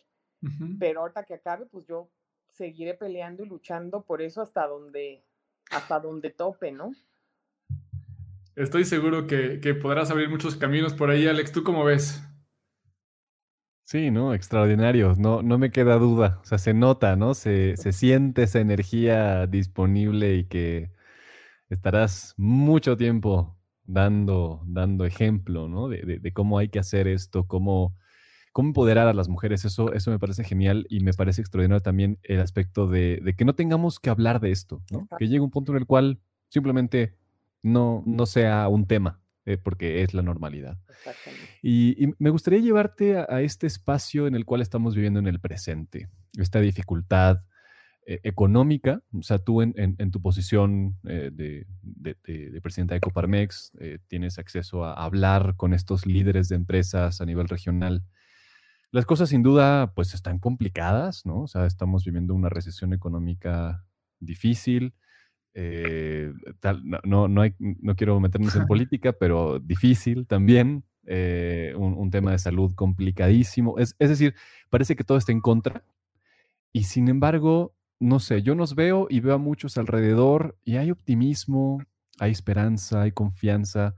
[0.79, 2.09] pero ahorita que acabe, pues yo
[2.49, 5.23] seguiré peleando y luchando por eso hasta donde,
[5.71, 6.91] hasta donde tope, ¿no?
[8.55, 11.51] Estoy seguro que, que podrás abrir muchos caminos por ahí, Alex.
[11.51, 12.21] ¿Tú cómo ves?
[13.91, 14.33] Sí, ¿no?
[14.33, 16.39] Extraordinario, no, no me queda duda.
[16.41, 17.33] O sea, se nota, ¿no?
[17.33, 20.91] Se, se siente esa energía disponible y que
[21.69, 25.89] estarás mucho tiempo dando, dando ejemplo, ¿no?
[25.89, 27.95] De, cómo hay que hacer esto, cómo,
[28.53, 29.65] cómo empoderar a las mujeres.
[29.65, 33.55] Eso, eso me parece genial y me parece extraordinario también el aspecto de, que no
[33.55, 35.07] tengamos que hablar de esto, ¿no?
[35.17, 37.17] Que llegue un punto en el cual simplemente
[37.63, 40.77] no, no sea un tema, eh, porque es la normalidad.
[41.61, 46.09] Y, me gustaría llevarte a, este espacio en el cual estamos viviendo en el presente,
[46.37, 47.39] esta dificultad
[48.05, 53.73] eh, económica, o sea, tú en, tu posición eh, de, de, presidenta de Coparmex
[54.07, 58.03] tienes acceso a, hablar con estos líderes de empresas a nivel regional.
[58.91, 61.41] Las cosas sin duda pues están complicadas, ¿no?
[61.43, 63.85] O sea, estamos viviendo una recesión económica
[64.19, 64.93] difícil,
[65.53, 66.33] eh,
[67.03, 72.39] no, no, hay, no, quiero meternos en política, pero difícil también, eh, un, tema de
[72.39, 73.77] salud complicadísimo.
[73.77, 74.35] Es, es, decir,
[74.69, 75.83] parece que todo está en contra
[76.73, 80.91] y sin embargo, no sé, yo nos veo y veo a muchos alrededor y hay
[80.91, 81.83] optimismo,
[82.19, 83.95] hay esperanza, hay confianza.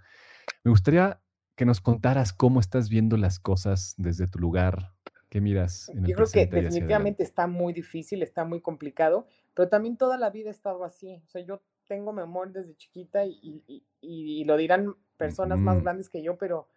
[0.63, 1.21] Me gustaría
[1.55, 4.93] que nos contaras cómo estás viendo las cosas desde tu lugar.
[5.29, 5.89] ¿Qué miras?
[5.89, 10.17] En el Yo creo que definitivamente está muy difícil, está muy complicado, pero también toda
[10.17, 11.21] la vida he estado así.
[11.25, 16.37] O sea, yo tengo memoria desde chiquita y, lo dirán personas más grandes que yo,
[16.37, 16.67] pero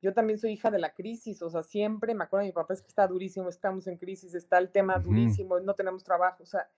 [0.00, 1.42] yo también soy hija de la crisis.
[1.42, 4.58] O sea, siempre me acuerdo mi papá, es que está durísimo, estamos en crisis, está
[4.58, 6.42] el tema durísimo, no tenemos trabajo.
[6.42, 6.68] O sea,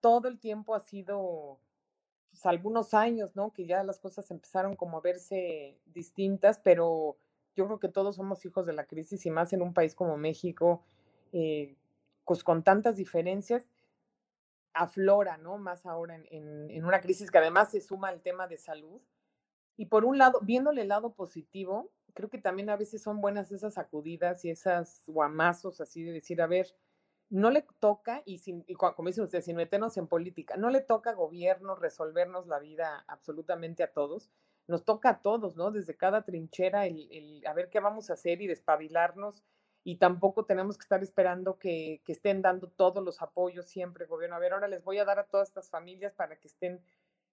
[0.00, 1.60] todo el tiempo ha sido,
[2.30, 3.52] pues, algunos años, ¿no?
[3.52, 7.16] Que ya las cosas empezaron como a verse distintas, pero
[7.54, 10.16] yo creo que todos somos hijos de la crisis y más en un país como
[10.16, 10.82] México,
[11.32, 11.76] eh,
[12.24, 13.68] pues con tantas diferencias
[14.74, 15.58] aflora, ¿no?
[15.58, 19.00] Más ahora en, una crisis que además se suma al tema de salud.
[19.76, 23.50] Y por un lado, viéndole el lado positivo, creo que también a veces son buenas
[23.52, 26.74] esas sacudidas y esas guamazos así de decir, a ver,
[27.30, 31.10] no le toca, y, sin, como dicen ustedes, sin meternos en política, no le toca
[31.10, 34.30] a gobierno resolvernos la vida absolutamente a todos,
[34.68, 35.70] nos toca a todos, ¿no?
[35.70, 39.42] Desde cada trinchera, el a ver qué vamos a hacer y despabilarnos
[39.84, 44.36] y tampoco tenemos que estar esperando que, estén dando todos los apoyos siempre, gobierno.
[44.36, 46.80] A ver, ahora les voy a dar a todas estas familias para que estén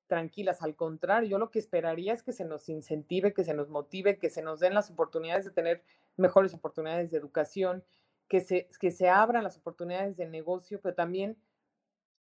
[0.07, 0.63] tranquilas.
[0.63, 4.17] Al contrario, yo lo que esperaría es que se nos incentive, que se nos motive,
[4.17, 5.83] que se nos den las oportunidades de tener
[6.17, 7.83] mejores oportunidades de educación,
[8.27, 11.37] que se, que se abran las oportunidades de negocio, pero también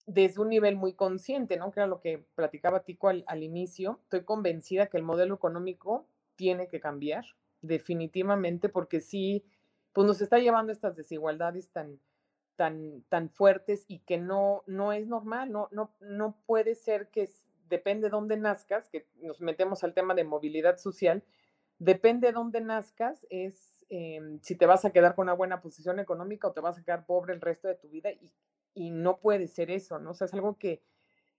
[0.08, 1.72] desde un nivel muy consciente, ¿no?
[1.72, 4.00] Que era lo que platicaba Tico al, al inicio.
[4.04, 7.26] Estoy convencida que el modelo económico tiene que cambiar,
[7.62, 9.46] definitivamente, porque sí
[9.96, 12.02] pues nos está llevando estas desigualdades tan,
[12.58, 17.30] tan, tan fuertes y que no, no es normal, no, no, no puede ser que
[17.70, 21.24] depende de dónde nazcas, que nos metemos al tema de movilidad social,
[21.80, 25.98] depende de dónde nazcas, es em, si te vas a quedar con una buena posición
[26.00, 28.34] económica o te vas a quedar pobre el resto de tu vida y,
[28.74, 30.12] y no puede ser eso, ¿no?
[30.12, 30.84] O sea, es algo que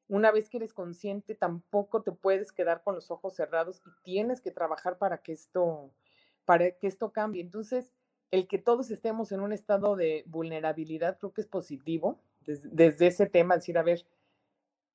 [0.08, 4.40] una vez que eres consciente tampoco te puedes quedar con los ojos cerrados y tienes
[4.40, 5.90] que trabajar para que esto,
[6.46, 7.42] para que esto cambie.
[7.42, 7.92] Entonces,
[8.30, 13.26] el que todos estemos en un estado de vulnerabilidad creo que es positivo desde, ese
[13.26, 14.06] tema, decir, a ver,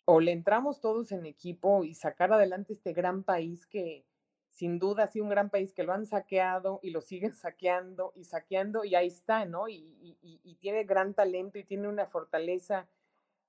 [0.06, 4.06] o le entramos todos en equipo y sacar adelante este gran país que
[4.50, 8.24] sin duda ha un gran país que lo han saqueado y lo siguen saqueando y
[8.24, 9.68] saqueando y ahí está, ¿no?
[9.68, 12.88] Y, y tiene gran talento y tiene una fortaleza,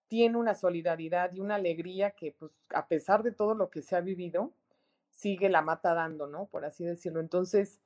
[0.08, 3.96] tiene una solidaridad y una alegría que pues a pesar de todo lo que se
[3.96, 4.52] ha vivido,
[5.12, 6.46] sigue la mata dando, ¿no?
[6.46, 7.20] Por así decirlo.
[7.20, 7.80] Entonces,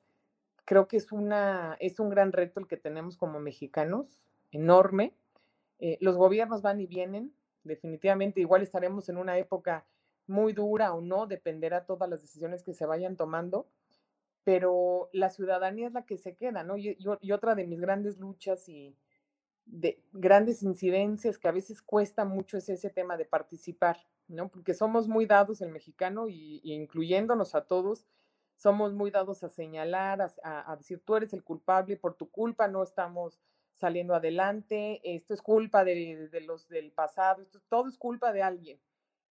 [0.67, 5.13] creo que es, una, es un gran reto el que tenemos como mexicanos, enorme.
[5.79, 9.85] Eh, los gobiernos van y vienen, definitivamente igual estaremos en una época
[10.27, 13.69] muy dura o no, dependerá todas las decisiones que se vayan tomando,
[14.43, 16.75] pero la ciudadanía es la que se queda, ¿no?
[16.75, 18.93] Y, y, otra de mis grandes luchas y
[19.65, 24.49] de grandes incidencias que a veces cuesta mucho es ese tema de participar, ¿no?
[24.49, 28.05] Porque somos muy dados el mexicano y, y incluyéndonos a todos,
[28.57, 32.83] somos muy dados a señalar, a, decir, tú eres el culpable, por tu culpa no
[32.83, 33.39] estamos
[33.73, 38.79] saliendo adelante, esto es culpa de, los del pasado, esto, todo es culpa de alguien.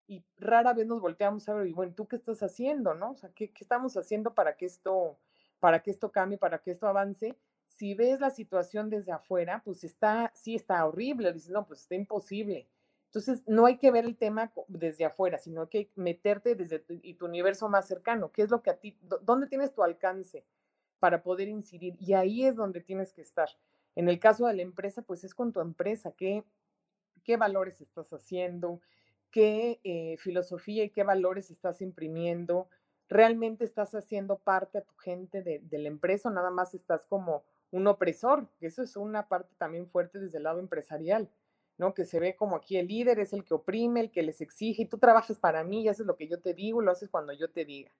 [0.08, 3.12] Y rara vez nos volteamos a ver, y bueno, ¿tú qué estás haciendo, no?
[3.12, 5.18] O sea, ¿qué, qué estamos haciendo para que esto,
[5.60, 7.36] para que esto cambie, para que esto avance?
[7.66, 11.96] Si ves la situación desde afuera, pues está, sí está horrible, dices, no, pues está
[11.96, 12.68] imposible
[13.15, 17.69] entonces, no hay que ver el tema desde afuera, sino que meterte desde tu, universo
[17.69, 20.43] más cercano, qué es lo que a ti, dónde tienes tu alcance
[20.99, 21.95] para poder incidir.
[21.97, 23.47] Y ahí es donde tienes que estar.
[23.95, 26.43] En el caso de la empresa, pues es con tu empresa, qué,
[27.39, 28.82] valores estás haciendo,
[29.32, 32.67] qué eh, filosofía y qué valores estás imprimiendo,
[33.08, 37.06] realmente estás haciendo parte a tu gente de, de, la empresa o nada más estás
[37.06, 41.30] como un opresor, eso es una parte también fuerte desde el lado empresarial.
[41.78, 41.94] ¿No?
[41.94, 44.84] Que se ve como aquí el líder es el que oprime, el que les exige,
[44.84, 47.34] y tú trabajas para mí y haces lo que yo te digo lo haces cuando
[47.34, 47.92] yo te diga.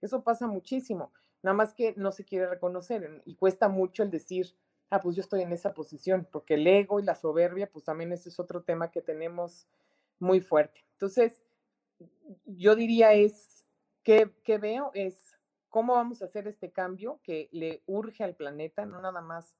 [0.00, 4.54] Eso pasa muchísimo, nada más que no se quiere reconocer y cuesta mucho el decir,
[4.90, 8.12] ah, pues yo estoy en esa posición, porque el ego y la soberbia, pues también
[8.12, 9.66] ese es otro tema que tenemos
[10.18, 10.84] muy fuerte.
[10.92, 11.40] Entonces,
[12.46, 13.64] yo diría es,
[14.02, 15.36] que, que veo es
[15.68, 19.54] cómo vamos a hacer este cambio que le urge al planeta, no nada más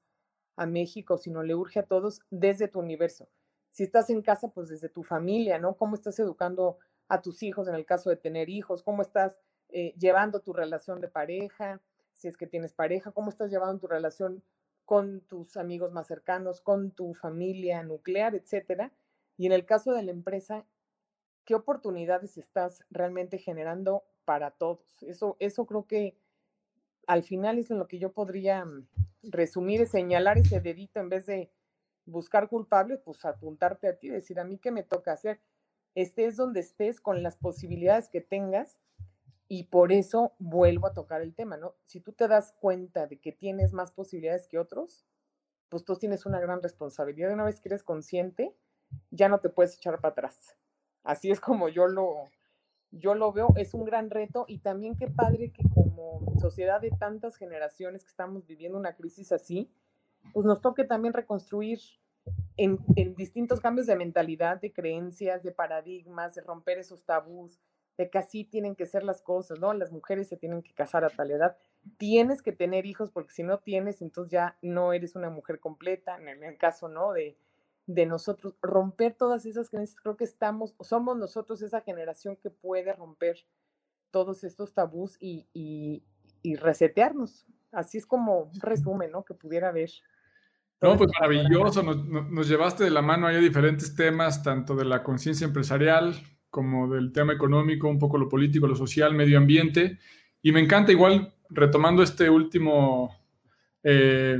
[0.57, 3.29] a México, sino le urge a todos desde tu universo
[3.73, 5.75] si estás en casa, pues desde tu familia, ¿no?
[5.75, 8.83] ¿Cómo estás educando a tus hijos en el caso de tener hijos?
[8.83, 11.81] ¿Cómo estás eh, llevando tu relación de pareja?
[12.13, 14.43] Si es que tienes pareja, ¿cómo estás llevando tu relación
[14.85, 18.91] con tus amigos más cercanos, con tu familia nuclear, etcétera?
[19.37, 20.67] Y en el caso de la empresa,
[21.43, 25.01] ¿qué oportunidades estás realmente generando para todos?
[25.01, 26.15] Eso, eso creo que
[27.07, 28.85] al final es en lo que yo podría mm,
[29.23, 31.49] resumir, es señalar ese dedito en vez de
[32.05, 35.41] buscar culpables, pues apuntarte a ti, decir a mí qué me toca hacer.
[35.95, 38.77] Estés donde estés con las posibilidades que tengas
[39.47, 41.75] y por eso vuelvo a tocar el tema, ¿no?
[41.85, 45.05] Si tú te das cuenta de que tienes más posibilidades que otros,
[45.69, 47.33] pues tú tienes una gran responsabilidad.
[47.33, 48.55] Una vez que eres consciente,
[49.11, 50.55] ya no te puedes echar para atrás.
[51.03, 52.29] Así es como yo lo,
[52.91, 56.91] yo lo veo, es un gran reto y también qué padre que como sociedad de
[56.91, 59.71] tantas generaciones que estamos viviendo una crisis así,
[60.31, 61.79] pues nos toque también reconstruir
[62.57, 62.79] en,
[63.15, 67.59] distintos cambios de mentalidad, de creencias, de paradigmas, de romper esos tabús,
[67.97, 69.73] de que así tienen que ser las cosas, ¿no?
[69.73, 71.57] Las mujeres se tienen que casar a tal edad.
[71.97, 76.17] Tienes que tener hijos porque si no tienes, entonces ya no eres una mujer completa,
[76.17, 77.11] en el, caso, ¿no?
[77.13, 77.37] De,
[77.85, 82.93] de nosotros, romper todas esas creencias, creo que estamos, somos nosotros esa generación que puede
[82.93, 83.37] romper
[84.09, 86.03] todos estos tabús y, y,
[86.41, 87.45] y resetearnos.
[87.71, 89.23] Así es como un resumen, ¿no?
[89.25, 89.89] Que pudiera haber.
[90.83, 91.81] No, pues maravilloso.
[91.81, 96.13] Nos, llevaste de la mano ahí a diferentes temas, tanto de la conciencia empresarial
[96.49, 99.99] como del tema económico, un poco lo político, lo social, medio ambiente.
[100.41, 103.17] Y me encanta igual, retomando este último,
[103.81, 104.37] eh,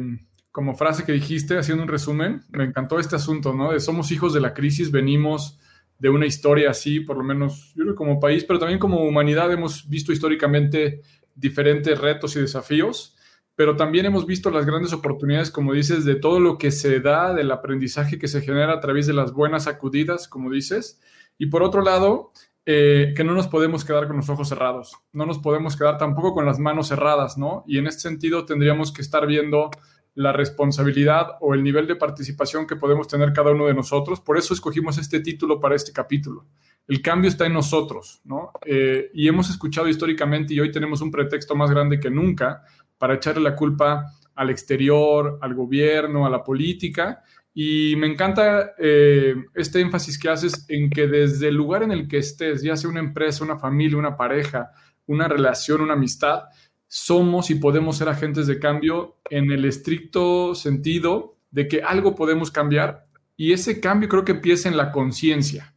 [0.52, 3.72] como frase que dijiste, haciendo un resumen, me encantó este asunto, ¿no?
[3.72, 5.60] De somos hijos de la crisis, venimos
[5.98, 9.50] de una historia así, por lo menos yo creo como país, pero también como humanidad
[9.54, 11.02] hemos visto históricamente
[11.34, 13.16] diferentes retos y desafíos
[13.56, 17.34] pero también hemos visto las grandes oportunidades, como dices, de todo lo que se da,
[17.34, 21.00] del aprendizaje que se genera a través de las buenas sacudidas, como dices.
[21.38, 22.32] Y por otro lado,
[22.66, 26.34] eh, que no nos podemos quedar con los ojos cerrados, no nos podemos quedar tampoco
[26.34, 27.64] con las manos cerradas, ¿no?
[27.68, 29.70] Y en este sentido tendríamos que estar viendo
[30.16, 34.20] la responsabilidad o el nivel de participación que podemos tener cada uno de nosotros.
[34.20, 36.46] Por eso escogimos este título para este capítulo.
[36.88, 38.52] El cambio está en nosotros, ¿no?
[38.66, 42.64] Eh, y hemos escuchado históricamente y hoy tenemos un pretexto más grande que nunca
[43.04, 47.22] para echarle la culpa al exterior, al gobierno, a la política.
[47.54, 52.08] Y me encanta eh, este énfasis que haces en que desde el lugar en el
[52.08, 54.72] que estés, ya sea una empresa, una familia, una pareja,
[55.06, 56.44] una relación, una amistad,
[56.88, 62.52] somos y podemos ser agentes de cambio en el estricto sentido de que algo podemos
[62.52, 65.76] cambiar y ese cambio creo que empieza en la conciencia,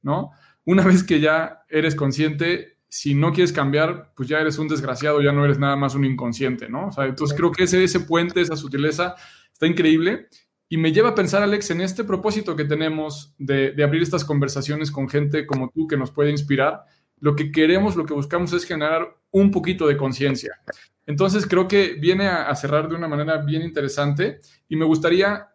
[0.00, 0.30] ¿no?
[0.64, 5.20] Una vez que ya eres consciente, si no quieres cambiar, pues ya eres un desgraciado,
[5.20, 6.88] ya no eres nada más un inconsciente, ¿no?
[6.88, 9.14] O sea, entonces creo que ese, ese puente, esa sutileza
[9.52, 10.28] está increíble
[10.68, 14.24] y me lleva a pensar, Alex, en este propósito que tenemos de, de, abrir estas
[14.24, 16.84] conversaciones con gente como tú que nos puede inspirar.
[17.20, 20.60] Lo que queremos, lo que buscamos es generar un poquito de conciencia.
[21.08, 25.48] Entonces creo que viene a, cerrar de una manera bien interesante y me gustaría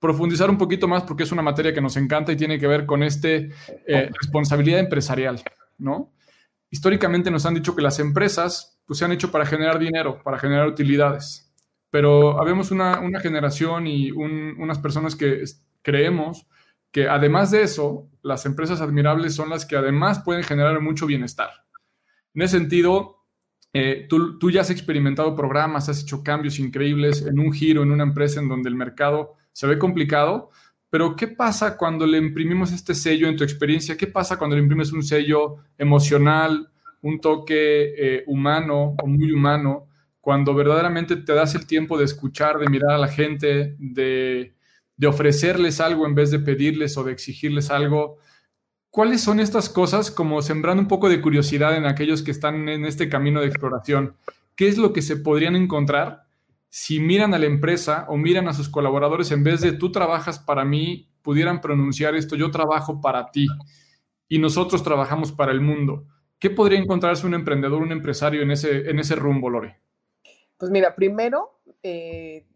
[0.00, 2.86] profundizar un poquito más porque es una materia que nos encanta y tiene que ver
[2.86, 3.50] con este
[3.86, 5.40] eh, responsabilidad empresarial,
[5.78, 6.12] ¿no?
[6.70, 10.38] Históricamente nos han dicho que las empresas pues, se han hecho para generar dinero, para
[10.38, 11.52] generar utilidades.
[11.90, 15.44] Pero habemos una, generación y unas personas que
[15.82, 16.46] creemos
[16.90, 21.50] que además de eso, las empresas admirables son las que además pueden generar mucho bienestar.
[22.34, 23.18] En ese sentido,
[23.72, 27.92] eh, tú, tú, ya has experimentado programas, has hecho cambios increíbles en un giro, en
[27.92, 30.50] una empresa en donde el mercado se ve complicado,
[30.96, 33.98] pero ¿qué pasa cuando le imprimimos este sello en tu experiencia?
[33.98, 36.70] ¿Qué pasa cuando le imprimes un sello emocional,
[37.02, 39.88] un toque eh, humano o muy humano,
[40.22, 44.54] cuando verdaderamente te das el tiempo de escuchar, de mirar a la gente, de,
[44.96, 48.16] de ofrecerles algo en vez de pedirles o de exigirles algo?
[48.88, 52.86] ¿Cuáles son estas cosas como sembrando un poco de curiosidad en aquellos que están en
[52.86, 54.16] este camino de exploración?
[54.54, 56.25] ¿Qué es lo que se podrían encontrar
[56.68, 60.38] si miran a la empresa o miran a sus colaboradores en vez de tú trabajas
[60.38, 63.46] para mí, pudieran pronunciar esto, yo trabajo para ti
[64.28, 66.06] y nosotros trabajamos para el mundo?
[66.38, 69.80] ¿Qué podría encontrarse un emprendedor, un empresario en ese, en ese rumbo, Lore?
[70.58, 72.46] Pues mira, primero, eh,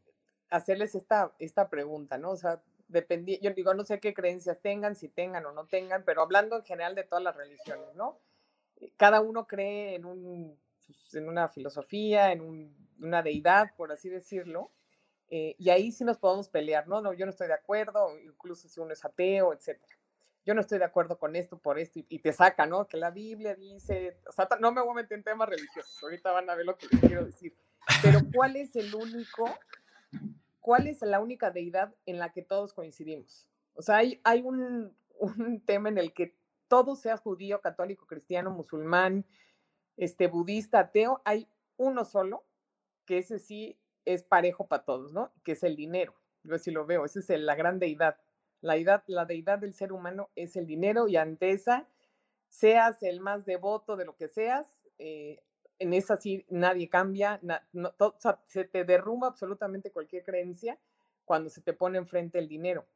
[0.51, 2.31] hacerles esta, esta pregunta, ¿no?
[2.31, 6.23] O sea, yo digo, no sé qué creencias tengan, si tengan o no tengan, pero
[6.23, 8.18] hablando en general de todas las religiones, ¿no?
[8.96, 12.40] Cada uno cree en, un, pues, en una filosofía, en
[13.01, 14.71] una deidad, por así decirlo,
[15.29, 17.01] eh, y ahí sí nos podemos pelear, ¿no?
[17.01, 17.13] ¿no?
[17.13, 19.97] Yo no estoy de acuerdo, incluso si uno es ateo, etcétera.
[20.45, 22.89] Yo no estoy de acuerdo con esto por esto, y, te saca, ¿no?
[22.89, 26.33] Que la Biblia dice, o sea, no me voy a meter en temas religiosos, ahorita
[26.33, 27.55] van a ver lo que les quiero decir,
[28.03, 29.45] pero ¿cuál es el único
[30.61, 33.49] ¿cuál es la única deidad en la que todos coincidimos?
[33.75, 34.95] O sea, hay, hay un,
[35.67, 36.37] tema en el que
[36.69, 39.27] todo sea judío, católico, cristiano, musulmán,
[39.97, 42.45] este, budista, ateo, hay uno solo,
[43.11, 45.33] que ese sí es parejo para todos, ¿no?
[45.42, 46.14] Que es el dinero.
[46.44, 48.18] Yo así lo veo, esa es la gran deidad.
[48.61, 51.88] La deidad, la deidad del ser humano es el dinero y ante esa,
[52.51, 55.42] seas el más devoto de lo que seas, eh,
[55.81, 57.40] en esa sí nadie cambia,
[58.46, 60.79] se te derrumba absolutamente cualquier creencia
[61.25, 62.87] cuando se te pone enfrente el dinero.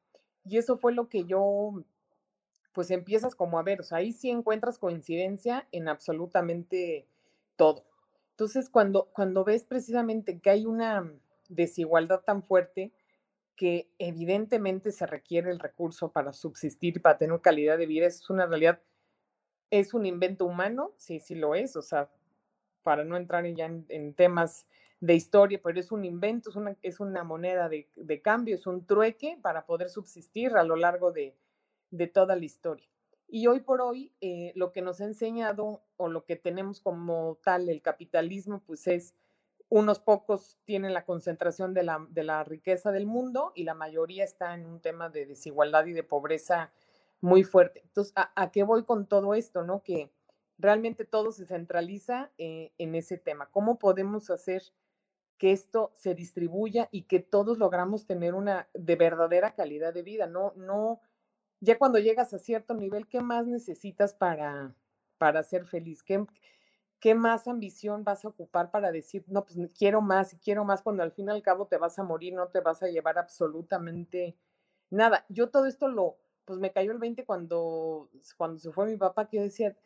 [0.45, 1.83] Y eso fue lo que yo,
[2.73, 7.05] pues empiezas como a ver, o sea, ahí sí encuentras coincidencia en absolutamente
[7.57, 7.85] todo.
[8.35, 11.09] Entonces, cuando, cuando ves precisamente que hay una
[11.49, 12.93] desigualdad tan fuerte,
[13.55, 18.47] que evidentemente se requiere el recurso para subsistir, para tener calidad de vida, es una
[18.47, 18.81] realidad,
[19.71, 22.11] es un invento humano, sí, sí lo es, o sea,
[22.83, 24.67] para no entrar ya en, temas
[24.99, 28.85] de historia, pero es un invento, es una, es una moneda de, cambio, es un
[28.85, 31.37] trueque para poder subsistir a lo largo de,
[32.13, 32.89] toda la historia.
[33.27, 37.39] Y hoy por hoy, eh, lo que nos ha enseñado o lo que tenemos como
[37.43, 39.15] tal el capitalismo, pues es
[39.69, 44.23] unos pocos tienen la concentración de la, de la riqueza del mundo y la mayoría
[44.23, 46.71] está en un tema de desigualdad y de pobreza
[47.21, 47.81] muy fuerte.
[47.83, 49.65] Entonces, ¿a, qué voy con todo esto?
[49.65, 49.83] ¿No?
[49.83, 50.13] Que
[50.59, 53.51] realmente todo se centraliza eh, en ese tema.
[53.51, 54.63] ¿Cómo podemos hacer
[55.39, 60.27] que esto se distribuya y que todos logramos tener una de verdadera calidad de vida?
[60.27, 61.01] No, no,
[61.65, 64.75] ya cuando llegas a cierto nivel, ¿qué más necesitas para,
[65.19, 66.03] para ser feliz?
[66.03, 66.25] ¿Qué,
[67.01, 70.83] ¿Qué más ambición vas a ocupar para decir, no, pues quiero más y quiero más
[70.83, 73.19] cuando al fin y al cabo te vas a morir, no te vas a llevar
[73.19, 74.37] absolutamente
[74.91, 75.25] nada?
[75.29, 79.29] Yo todo esto lo, pues me cayó el 20 cuando, cuando se fue mi papá,
[79.29, 79.77] que yo decía,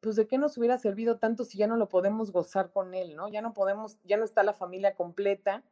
[0.00, 3.16] pues de qué nos hubiera servido tanto si ya no lo podemos gozar con él,
[3.16, 3.28] ¿no?
[3.28, 5.64] Ya no podemos, ya no está la familia completa.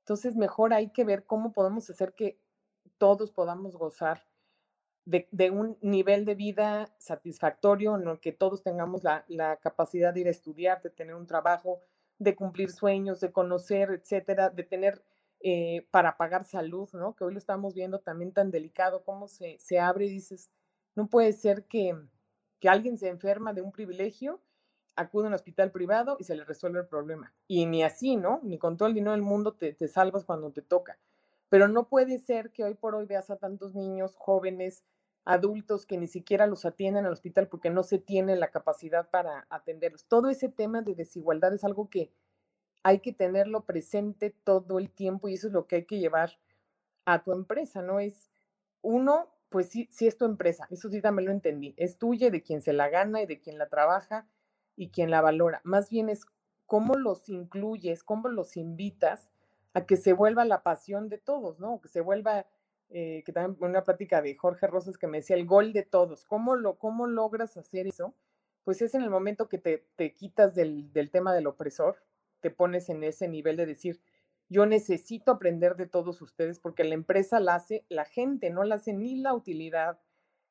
[0.00, 2.38] Entonces, mejor hay que ver cómo podemos hacer que
[2.98, 4.29] todos podamos gozar
[5.04, 10.26] de, un nivel de vida satisfactorio en el que todos tengamos la, capacidad de ir
[10.28, 11.80] a estudiar, de tener un trabajo,
[12.18, 15.02] de cumplir sueños, de conocer, etcétera, de tener
[15.40, 17.16] eh, para pagar salud, ¿no?
[17.16, 20.50] Que hoy lo estamos viendo también tan delicado, cómo se, se abre y dices,
[20.94, 21.96] no puede ser que,
[22.58, 24.40] que alguien se enferma de un privilegio,
[24.96, 27.32] acude a un hospital privado y se le resuelve el problema.
[27.46, 28.40] Y ni así, ¿no?
[28.42, 30.98] Ni con todo el dinero del mundo te, salvas cuando te toca.
[31.50, 34.84] Pero no puede ser que hoy por hoy veas a tantos niños, jóvenes,
[35.24, 39.46] adultos que ni siquiera los atienden al hospital porque no se tiene la capacidad para
[39.50, 40.06] atenderlos.
[40.06, 42.10] Todo ese tema de desigualdad es algo que
[42.82, 46.38] hay que tenerlo presente todo el tiempo y eso es lo que hay que llevar
[47.04, 48.00] a tu empresa, ¿no?
[48.00, 48.30] Es
[48.80, 52.42] uno, pues sí, sí es tu empresa, eso sí también lo entendí, es tuya, de
[52.42, 54.26] quien se la gana y de quien la trabaja
[54.76, 55.60] y quien la valora.
[55.64, 56.24] Más bien es
[56.66, 59.28] cómo los incluyes, cómo los invitas
[59.74, 61.80] a que se vuelva la pasión de todos, ¿no?
[61.80, 62.46] Que se vuelva,
[62.88, 66.24] eh, que también una plática de Jorge Rosas que me decía, el gol de todos.
[66.24, 68.14] ¿Cómo, lo, cómo logras hacer eso?
[68.64, 72.02] Pues es en el momento que te, te quitas del, del tema del opresor,
[72.40, 74.00] te pones en ese nivel de decir,
[74.48, 78.76] yo necesito aprender de todos ustedes porque la empresa la hace la gente, no la
[78.76, 80.00] hace ni la utilidad,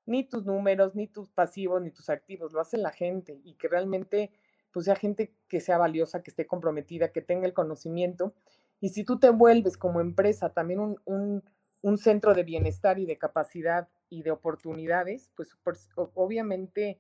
[0.06, 3.68] ni tus números, ni tus pasivos, ni tus activos, lo hace la gente y que
[3.68, 4.32] realmente
[4.72, 8.34] pues sea gente que sea valiosa, que esté comprometida, que tenga el conocimiento.
[8.80, 11.44] Y si tú te vuelves como empresa también un,
[11.98, 15.56] centro de bienestar y de capacidad y de oportunidades, pues,
[15.96, 17.00] obviamente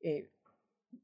[0.00, 0.28] eh,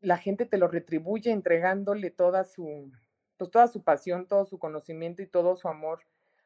[0.00, 2.90] la gente te lo retribuye entregándole toda su,
[3.36, 6.00] pues toda su pasión, todo su conocimiento y todo su amor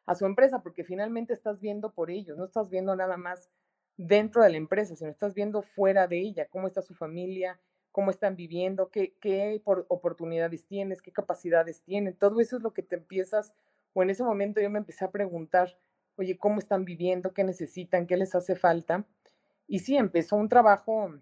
[0.06, 3.48] a su empresa, porque finalmente estás viendo por ellos, no estás viendo nada más
[3.96, 7.60] dentro de la empresa, sino estás viendo fuera de ella, cómo está su familia,
[7.92, 12.16] cómo están viviendo, qué, qué oportunidades tienes, qué capacidades tienen.
[12.16, 13.54] Todo eso es lo que te empiezas,
[13.92, 15.78] o en ese momento yo me empecé a preguntar,
[16.16, 17.32] oye, ¿cómo están viviendo?
[17.32, 18.06] ¿Qué necesitan?
[18.06, 19.06] ¿Qué les hace falta?
[19.68, 21.14] Y sí, empezó un trabajo,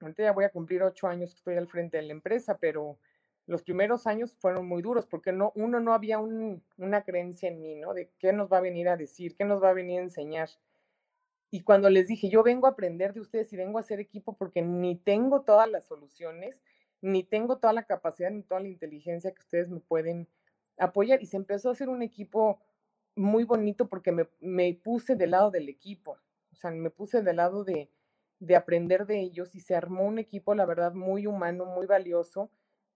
[0.00, 2.98] ahorita ya voy a cumplir ocho años que estoy al frente de la empresa, pero
[3.46, 7.74] los primeros años fueron muy duros porque no, uno no había una creencia en mí,
[7.74, 7.94] ¿no?
[7.94, 10.48] De qué nos va a venir a decir, qué nos va a venir a enseñar.
[11.50, 14.36] Y cuando les dije, yo vengo a aprender de ustedes y vengo a hacer equipo
[14.36, 16.62] porque ni tengo todas las soluciones,
[17.00, 20.28] ni tengo toda la capacidad, ni toda la inteligencia que ustedes me pueden
[20.78, 21.20] apoyar.
[21.22, 22.60] Y se empezó a hacer un equipo
[23.16, 26.18] muy bonito porque me, me puse del lado del equipo,
[26.52, 27.90] o sea, me puse del lado de,
[28.38, 32.50] de aprender de ellos y se armó un equipo, la verdad, muy humano, muy valioso,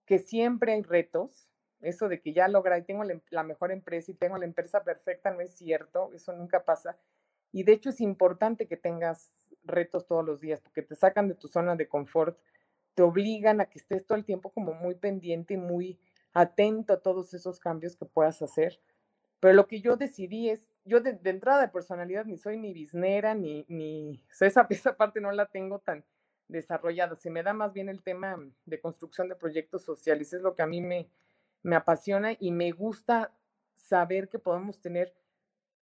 [0.05, 1.51] que siempre hay retos.
[1.81, 4.83] Eso de que ya logra y tengo la, la mejor empresa y tengo la empresa
[4.83, 6.97] perfecta no es cierto, eso nunca pasa
[7.55, 9.31] y de hecho es importante que tengas
[9.63, 12.37] retos todos los días porque te sacan de tu zona de confort,
[12.95, 15.97] te obligan a que estés todo el tiempo como muy pendiente y muy
[16.33, 18.81] atento a todos esos cambios que puedas hacer.
[19.39, 23.33] Pero lo que yo decidí es, yo de, entrada de personalidad ni soy ni biznera,
[23.35, 26.03] ni, ni esa, esa parte no la tengo tan
[26.49, 27.15] desarrollada.
[27.15, 30.61] Se me da más bien el tema de construcción de proyectos sociales, es lo que
[30.61, 31.09] a mí me,
[31.63, 33.31] me apasiona y me gusta
[33.75, 35.13] saber que podemos tener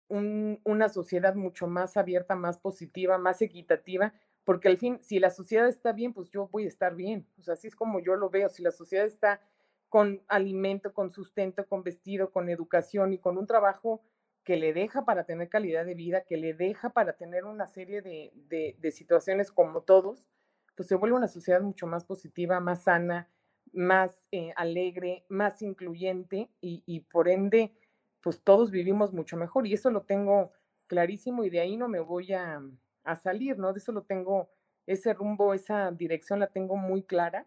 [0.10, 5.68] una sociedad mucho más abierta, más positiva, más equitativa, porque al fin, si la sociedad
[5.68, 7.28] está bien, pues yo voy a estar bien.
[7.38, 8.50] O sea, así es como yo lo veo.
[8.50, 9.42] Si la sociedad está
[9.90, 14.02] con alimento, con sustento, con vestido, con educación y con un trabajo
[14.44, 18.02] que le deja para tener calidad de vida, que le deja para tener una serie
[18.02, 20.28] de, de, situaciones como todos,
[20.76, 23.30] pues se vuelve una sociedad mucho más positiva, más sana,
[23.74, 27.74] más eh, alegre, más incluyente y, y por ende
[28.22, 30.52] pues todos vivimos mucho mejor y eso lo tengo
[30.88, 32.62] clarísimo y de ahí no me voy a,
[33.04, 33.74] a salir, ¿no?
[33.74, 34.50] De eso lo tengo,
[34.88, 37.46] ese rumbo, esa dirección la tengo muy clara,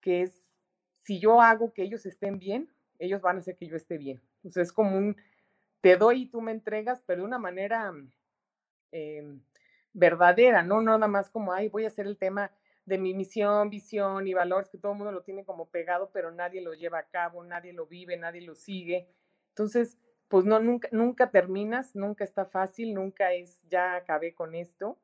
[0.00, 0.52] que es,
[0.92, 4.20] si yo hago que ellos estén bien, ellos van a hacer que yo esté bien.
[4.36, 5.16] Entonces es como un,
[5.80, 7.92] te doy y tú me entregas, pero de una manera
[8.92, 9.38] eh,
[9.92, 10.80] verdadera, ¿no?
[10.80, 12.50] No nada más como, ay, voy a hacer el tema
[12.84, 16.30] de mi misión, visión y valores, que todo el mundo lo tiene como pegado, pero
[16.30, 19.08] nadie lo lleva a cabo, nadie lo vive, nadie lo sigue.
[19.56, 19.96] Entonces,
[20.28, 24.98] pues no, nunca, nunca terminas, nunca está fácil, nunca es, ya acabé con esto.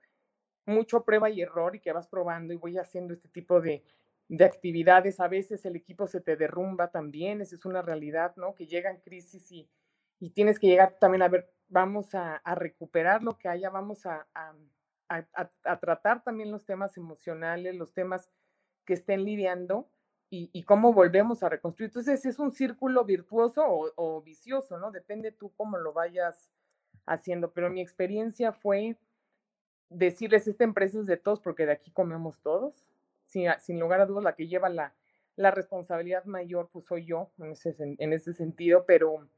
[0.67, 3.83] Mucho prueba y error y que vas probando y voy haciendo este tipo de,
[4.29, 5.21] de actividades.
[5.21, 8.55] A veces el equipo se te derrumba también, esa es una realidad, ¿no?
[8.55, 9.71] Que llegan crisis y,
[10.21, 14.29] y tienes que llegar también a ver, vamos a, recuperar lo que haya, vamos a,
[14.35, 14.55] a,
[15.65, 18.29] a, tratar también los temas emocionales, los temas
[18.85, 19.89] que estén lidiando
[20.35, 21.91] y, cómo volvemos a reconstruir.
[21.91, 24.91] Entonces es un círculo virtuoso o, vicioso, ¿no?
[24.91, 26.49] Depende tú cómo lo vayas
[27.05, 28.97] haciendo, pero mi experiencia fue
[29.91, 32.89] decirles, esta empresa es de todos porque de aquí comemos todos,
[33.27, 34.95] sin, sin lugar a dudas la que lleva la,
[35.37, 39.29] la responsabilidad mayor pues soy yo en ese, en ese sentido, pero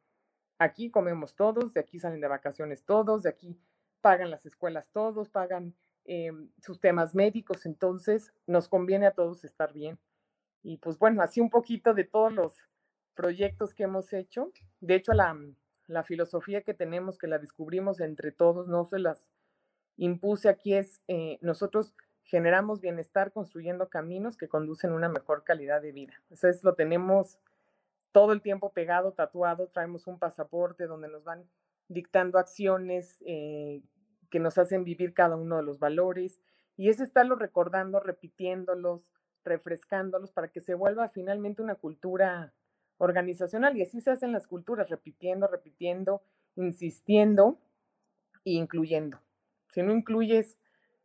[0.59, 3.59] aquí comemos todos, de aquí salen de vacaciones todos, de aquí
[4.01, 5.74] pagan las escuelas todos, pagan
[6.05, 9.99] em, sus temas médicos, entonces nos conviene a todos estar bien.
[10.64, 12.56] Y pues bueno, así un poquito de todos los
[13.14, 14.50] proyectos que hemos hecho.
[14.80, 15.38] De hecho, la,
[15.86, 19.30] la filosofía que tenemos, que la descubrimos entre todos, no se las
[19.96, 21.94] impuse aquí, es eh, nosotros
[22.24, 26.14] generamos bienestar construyendo caminos que conducen a una mejor calidad de vida.
[26.30, 27.38] Eso es, lo tenemos
[28.12, 31.44] todo el tiempo pegado, tatuado, traemos un pasaporte donde nos van
[31.88, 33.82] dictando acciones eh,
[34.30, 36.40] que nos hacen vivir cada uno de los valores
[36.76, 39.06] y es estarlo recordando, repitiéndolos,
[39.45, 42.53] refrescándolos para que se vuelva finalmente una cultura
[42.99, 43.76] organizacional.
[43.76, 46.22] Y así se hacen las culturas, repitiendo, repitiendo,
[46.57, 47.59] insistiendo
[48.45, 49.18] e incluyendo.
[49.72, 50.57] Si no incluyes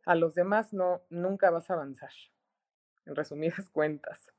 [0.06, 2.10] a los demás, no, nunca vas a avanzar.
[3.06, 4.32] En resumidas cuentas.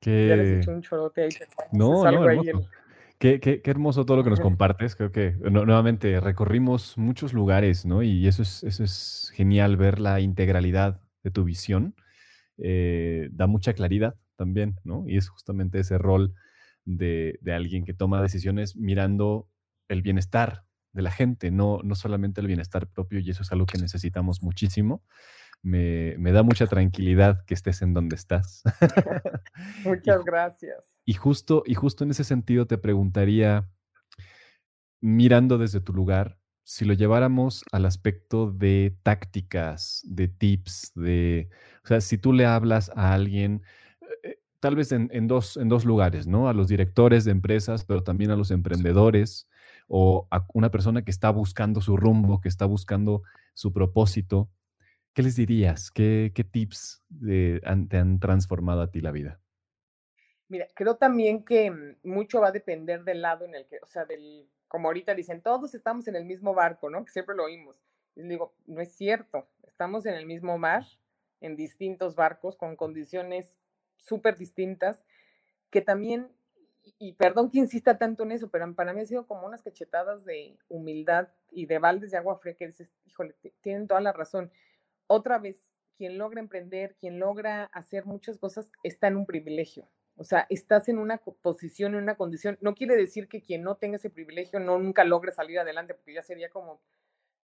[0.00, 1.30] Ya les he hecho un chorote ahí.
[1.72, 2.68] No, no, hermoso.
[3.18, 4.96] Qué, qué, qué, hermoso todo lo que nos compartes.
[4.96, 8.02] Creo que nuevamente recorrimos muchos lugares, ¿no?
[8.02, 11.94] Y eso es, eso es genial ver la integralidad de tu visión
[12.62, 15.04] eh, da mucha claridad también, ¿no?
[15.08, 16.34] Y es justamente ese rol
[16.84, 19.48] de, alguien que toma decisiones mirando
[19.88, 23.66] el bienestar de la gente, no, no solamente el bienestar propio, y eso es algo
[23.66, 25.02] que necesitamos muchísimo.
[25.62, 28.62] Me, da mucha tranquilidad que estés en donde estás.
[29.84, 30.96] Muchas gracias.
[31.04, 33.68] Y justo, y justo en ese sentido te preguntaría,
[35.00, 41.48] mirando desde tu lugar, si lo lleváramos al aspecto de tácticas, de tips, de,
[41.84, 43.62] o sea, si tú le hablas a alguien,
[44.22, 46.48] eh, tal vez en, dos, en dos lugares, ¿no?
[46.48, 49.48] A los directores de empresas, pero también a los emprendedores
[49.88, 53.22] o a una persona que está buscando su rumbo, que está buscando
[53.54, 54.48] su propósito,
[55.14, 55.90] ¿qué les dirías?
[55.90, 59.40] ¿Qué, tips te han transformado a ti la vida?
[60.52, 63.86] Mira, creo también que mm, mucho va a depender del lado en el que, o
[63.86, 67.04] sea, del, como ahorita dicen, todos estamos en el mismo barco, ¿no?
[67.04, 67.78] Que siempre lo oímos.
[68.16, 70.86] Y digo, no es cierto, estamos en el mismo mar,
[71.42, 73.58] en distintos barcos, con condiciones
[73.98, 75.04] súper distintas,
[75.68, 76.32] que también,
[76.98, 80.24] y perdón que insista tanto en eso, pero para mí ha sido como unas cachetadas
[80.24, 84.50] de humildad y de baldes de agua fría que dices, híjole, tienen toda la razón.
[85.06, 89.86] Otra vez, quien logra emprender, quien logra hacer muchas cosas, está en un privilegio.
[90.16, 92.58] O sea, estás en una posición, en una condición.
[92.60, 96.14] No quiere decir que quien no tenga ese privilegio no nunca logre salir adelante, porque
[96.14, 96.80] ya sería como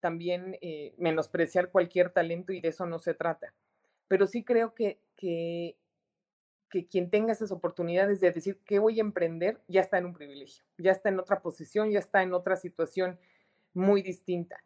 [0.01, 3.55] también eh, menospreciar cualquier talento y de eso no se trata.
[4.07, 5.77] Pero sí creo que, que,
[6.71, 10.15] que quien tenga esas oportunidades de decir que voy a emprender ya está en un
[10.15, 13.19] privilegio, ya está en otra posición, ya está en otra situación
[13.75, 14.63] muy distinta.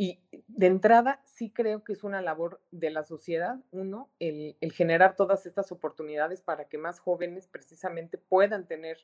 [0.00, 5.16] Y de entrada, sí creo que es una labor de la sociedad, uno, el, generar
[5.16, 8.98] todas estas oportunidades para que más jóvenes precisamente puedan tener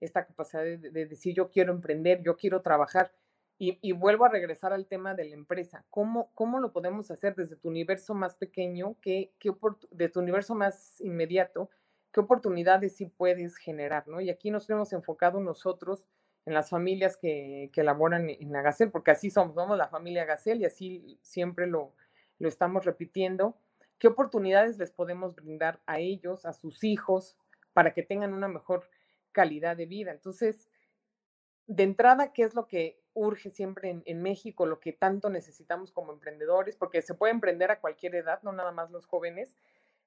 [0.00, 3.12] esta capacidad de, decir yo quiero emprender, yo quiero trabajar.
[3.62, 5.84] Y, vuelvo a regresar al tema de la empresa.
[5.90, 9.52] ¿Cómo, ¿Cómo lo podemos hacer desde tu universo más pequeño, qué, qué
[9.90, 11.68] de tu universo más inmediato?
[12.10, 14.08] ¿Qué oportunidades sí puedes generar?
[14.08, 14.22] ¿no?
[14.22, 16.08] Y aquí nos hemos enfocado nosotros
[16.46, 20.60] en las familias que, que laboran en Agacel, porque así somos, somos la familia Agacel
[20.60, 21.92] y así siempre lo,
[22.38, 23.56] lo estamos repitiendo.
[23.98, 27.36] ¿Qué oportunidades les podemos brindar a ellos, a sus hijos,
[27.72, 28.88] para que tengan una mejor
[29.32, 30.10] calidad de vida?
[30.10, 30.68] Entonces,
[31.66, 35.92] de entrada, ¿qué es lo que urge siempre en, en, México, lo que tanto necesitamos
[35.92, 36.76] como emprendedores?
[36.76, 39.56] Porque se puede emprender a cualquier edad, no nada más los jóvenes.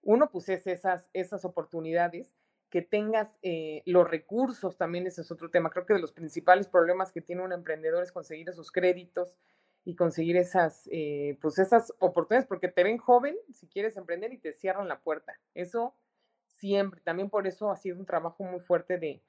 [0.02, 2.34] Uno, pues es esas, esas oportunidades
[2.74, 5.70] que tengas eh, los recursos, también ese es otro tema.
[5.70, 9.38] Creo que de los principales problemas que tiene un emprendedor es conseguir esos créditos
[9.86, 14.40] y conseguir esas, eh, pues esas oportunidades, porque te ven joven si quieres emprender y
[14.40, 15.40] te cierran la puerta.
[15.54, 15.94] Eso
[16.48, 19.22] siempre, también por eso ha sido un trabajo muy fuerte de,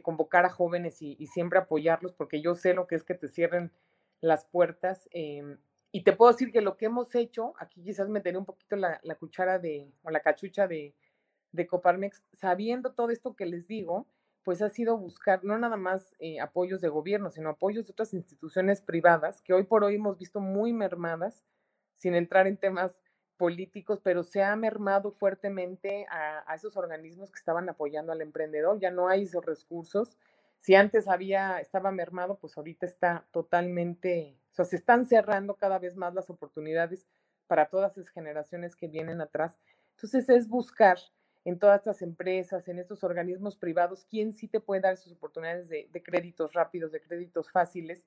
[0.00, 3.72] convocar a jóvenes y, siempre apoyarlos, porque yo sé lo que es que te cierren
[4.20, 5.08] las puertas.
[5.10, 5.58] Em,
[5.90, 9.00] y te puedo decir que lo que hemos hecho, aquí quizás meteré un poquito la,
[9.02, 10.94] la cuchara de, o la cachucha de,
[11.52, 14.06] de Coparmex, sabiendo todo esto que les digo,
[14.44, 18.14] pues ha sido buscar no nada más eh, apoyos de gobierno, sino apoyos de otras
[18.14, 21.44] instituciones privadas que hoy por hoy hemos visto muy mermadas,
[21.94, 23.00] sin entrar en temas
[23.36, 28.78] políticos, pero se ha mermado fuertemente a, esos organismos que estaban apoyando al emprendedor.
[28.80, 30.18] Ya no hay esos recursos.
[30.58, 35.78] Si antes había, estaba mermado, pues ahorita está totalmente, o sea, se están cerrando cada
[35.78, 37.06] vez más las oportunidades
[37.46, 39.58] para todas esas generaciones que vienen atrás.
[39.92, 40.98] Entonces es buscar
[41.48, 45.70] en todas estas empresas, en estos organismos privados, quién sí te puede dar esas oportunidades
[45.70, 48.06] de, créditos rápidos, de créditos fáciles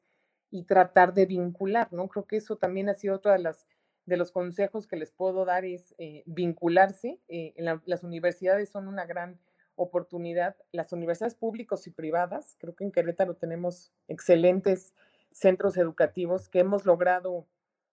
[0.52, 2.08] y tratar de vincular, ¿no?
[2.08, 3.66] Creo que eso también ha sido otro de, las,
[4.06, 7.20] de los consejos que les puedo dar, es eh, vincularse.
[7.30, 9.40] Eh, las universidades son una gran
[9.76, 14.94] oportunidad, las universidades públicas y privadas, creo que en Querétaro tenemos excelentes
[15.32, 17.48] centros educativos que hemos logrado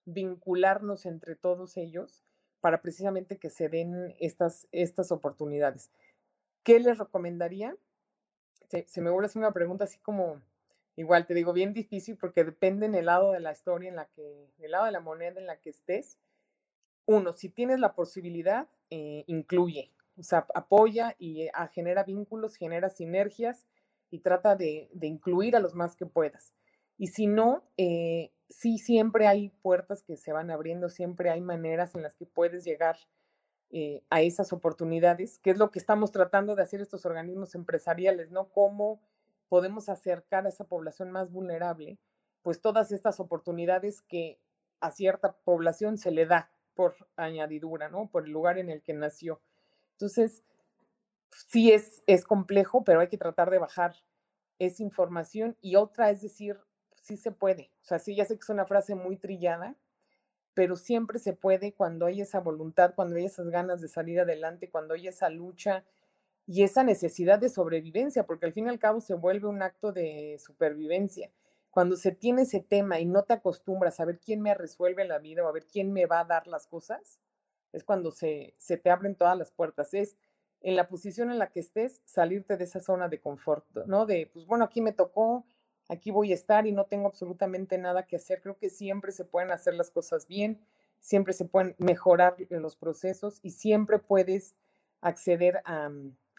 [0.05, 2.28] vincularnos entre todos ellos
[2.61, 5.91] para precisamente que se den estas, estas oportunidades.
[6.63, 7.77] ¿Qué les recomendaría?
[8.69, 10.43] Se, me vuelve a hacer una pregunta así como,
[10.97, 14.07] igual te digo, bien difícil porque depende en el lado de la historia en la
[14.07, 16.19] que, el lado de la moneda en la que estés.
[17.07, 22.91] Uno, si tienes la posibilidad, eh, incluye, o sea, apoya y eh, genera vínculos, genera
[22.91, 23.67] sinergias
[24.11, 26.53] y trata de, incluir a los más que puedas.
[26.99, 31.95] Y si no, eh, sí siempre hay puertas que se van abriendo, siempre hay maneras
[31.95, 32.97] en las que puedes llegar
[33.71, 38.31] eh, a esas oportunidades, que es lo que estamos tratando de hacer estos organismos empresariales,
[38.31, 38.49] ¿no?
[38.49, 39.01] Cómo
[39.49, 41.99] podemos acercar a esa población más vulnerable,
[42.43, 44.41] pues todas estas oportunidades que
[44.81, 48.09] a cierta población se le da por añadidura, ¿no?
[48.11, 49.41] Por el lugar en el que nació.
[49.93, 50.43] Entonces,
[51.31, 53.95] sí es, es complejo, pero hay que tratar de bajar
[54.59, 55.57] esa información.
[55.61, 56.59] Y otra es decir,
[57.09, 57.71] sí se puede.
[57.83, 59.77] O sea, sí, ya sé que es una frase muy trillada,
[60.55, 64.71] pero siempre se puede cuando hay esa voluntad, cuando hay esas ganas de salir adelante,
[64.71, 65.85] cuando hay esa lucha
[66.47, 69.93] y esa necesidad de sobrevivencia, porque al fin y al cabo se vuelve un acto
[69.93, 71.31] de supervivencia.
[71.71, 75.19] Cuando se tiene ese tema y no te acostumbras a ver quién me resuelve la
[75.19, 77.21] vida o a ver quién me va a dar las cosas,
[77.73, 79.95] es cuando se, se te abren todas las puertas.
[79.95, 80.17] Es
[80.61, 84.07] en la posición en la que estés, salirte de esa zona de confort, ¿no?
[84.07, 85.47] De, pues bueno, aquí me tocó,
[85.89, 88.41] aquí voy a estar y no tengo absolutamente nada que hacer.
[88.41, 90.61] Creo que siempre se pueden hacer las cosas bien,
[91.01, 94.55] siempre se pueden mejorar los procesos y siempre puedes
[95.01, 95.91] acceder a,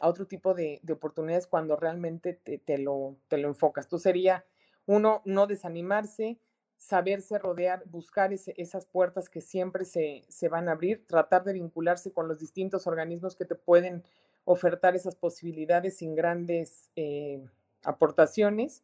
[0.01, 3.87] otro tipo de, oportunidades cuando realmente te, lo, te lo enfocas.
[3.87, 4.45] Tú sería,
[4.85, 6.39] uno, no desanimarse,
[6.79, 12.27] saberse rodear, buscar esas puertas que siempre se, van a abrir, tratar de vincularse con
[12.27, 14.03] los distintos organismos que te pueden
[14.45, 17.45] ofertar esas posibilidades sin grandes eh,
[17.83, 18.83] aportaciones.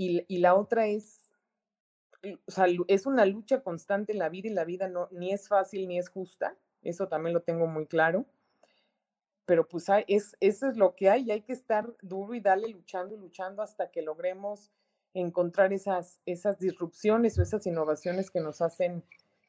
[0.00, 1.28] Y, la otra es,
[2.46, 5.48] o sea, es una lucha constante en la vida y la vida no, ni es
[5.48, 8.24] fácil ni es justa, eso también lo tengo muy claro.
[9.44, 12.68] Pero pues es, eso es lo que hay y hay que estar duro y darle
[12.68, 14.70] luchando y luchando hasta que logremos
[15.14, 19.02] encontrar esas, esas disrupciones o esas innovaciones que nos hacen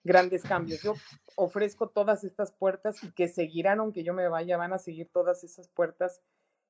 [0.04, 0.82] grandes cambios.
[0.82, 0.96] Yo
[1.36, 5.44] ofrezco todas estas puertas y que seguirán, aunque yo me vaya, van a seguir todas
[5.44, 6.22] esas puertas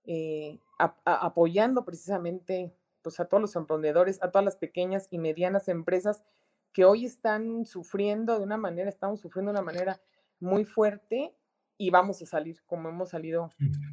[0.06, 0.60] eh,
[1.06, 2.74] apoyando precisamente
[3.10, 6.24] pues, a todos los emprendedores, a todas las pequeñas y medianas empresas
[6.74, 10.00] que hoy están sufriendo de una manera, estamos sufriendo de una manera
[10.40, 11.34] muy fuerte
[11.78, 13.50] y vamos a salir como hemos salido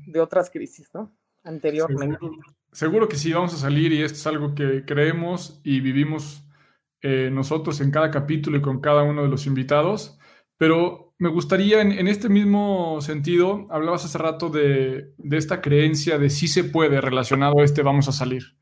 [0.07, 1.17] de otras crisis, ¿no?
[1.45, 2.19] Anteriormente.
[2.73, 6.47] Seguro, que sí, vamos a salir y esto es algo que creemos y vivimos
[7.01, 10.19] eh, nosotros en cada capítulo y con cada uno de los invitados.
[10.59, 16.49] Pero me gustaría, en, este mismo sentido, hablabas hace rato de, esta creencia de sí
[16.49, 18.57] se puede relacionado a este vamos a salir.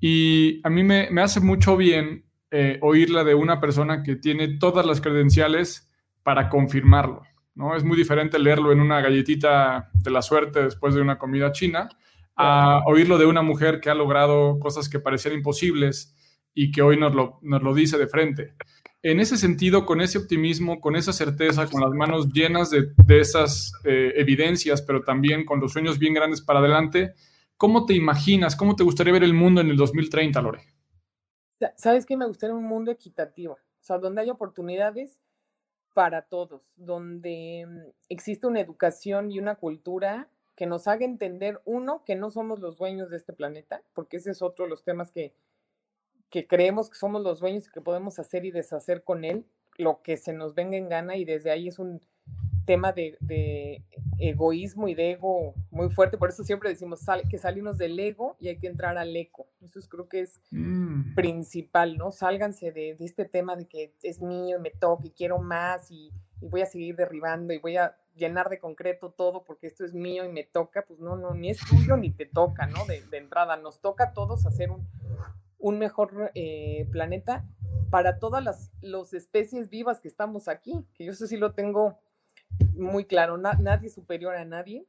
[0.00, 4.86] Y a mí me, hace mucho bien eh, oírla de una persona que tiene todas
[4.86, 5.90] las credenciales
[6.22, 7.22] para confirmarlo.
[7.54, 7.74] ¿no?
[7.74, 11.88] Es muy diferente leerlo en una galletita de la suerte después de una comida china
[12.36, 16.14] a oírlo de una mujer que ha logrado cosas que parecían imposibles
[16.54, 18.54] y que hoy nos lo, nos lo dice de frente.
[19.02, 23.20] En ese sentido, con ese optimismo, con esa certeza, con las manos llenas de, de
[23.20, 27.14] esas eh, evidencias, pero también con los sueños bien grandes para adelante,
[27.58, 30.62] ¿cómo te imaginas, cómo te gustaría ver el mundo en el 2030, Lore?
[31.76, 32.16] ¿Sabes qué?
[32.16, 35.20] Me gustaría un mundo equitativo, o sea, donde hay oportunidades
[35.92, 42.04] para todos, donde mm, existe una educación y una cultura que nos haga entender, uno,
[42.04, 45.10] que no somos los dueños de este planeta, porque ese es otro de los temas
[45.10, 45.34] que,
[46.30, 49.44] que creemos que somos los dueños y que podemos hacer y deshacer con él
[49.76, 52.00] lo que se nos venga en gana y desde ahí es un
[52.68, 53.82] tema de,
[54.18, 57.00] egoísmo y de ego muy fuerte, por eso siempre decimos
[57.30, 61.14] que salimos del ego y hay que entrar al eco, eso creo que es mm.
[61.14, 62.12] principal, ¿no?
[62.12, 66.12] Sálganse de, este tema de que es mío y me toca y quiero más y,
[66.42, 69.94] y voy a seguir derribando y voy a llenar de concreto todo porque esto es
[69.94, 72.84] mío y me toca, pues no, no, ni es tuyo ni te toca, ¿no?
[72.84, 74.86] De, entrada, nos toca a todos hacer un,
[75.58, 77.46] un mejor eh, planeta
[77.88, 81.98] para todas las los especies vivas que estamos aquí, que yo sé si lo tengo
[82.74, 84.86] muy claro, nadie superior a nadie.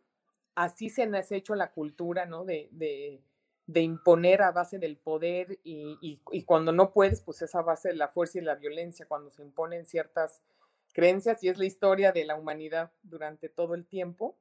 [0.55, 2.43] Así se ha hecho la cultura, ¿no?
[2.45, 3.21] De, de,
[3.67, 7.61] de imponer a base del poder y, y, y, cuando no puedes, pues es a
[7.61, 10.41] base de la fuerza y la violencia, cuando se imponen ciertas
[10.93, 14.37] creencias y es la historia de la humanidad durante todo el tiempo.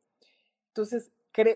[0.69, 1.11] Entonces,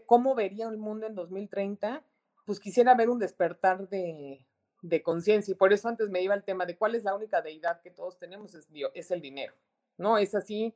[0.06, 2.04] ¿cómo vería el mundo en 2030?
[2.44, 4.46] Pues quisiera ver un despertar de,
[4.82, 7.40] de conciencia y por eso antes me iba al tema de cuál es la única
[7.40, 9.54] deidad que todos tenemos, es, es el dinero,
[9.96, 10.18] ¿no?
[10.18, 10.74] Es así,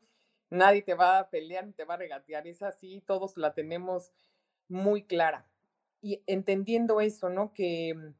[0.51, 4.13] nadie te va a pelear, ni te va a regatear, es así, todos la tenemos
[4.69, 5.47] muy clara.
[6.03, 7.53] Y entendiendo eso, ¿no?
[7.53, 8.15] Que mm,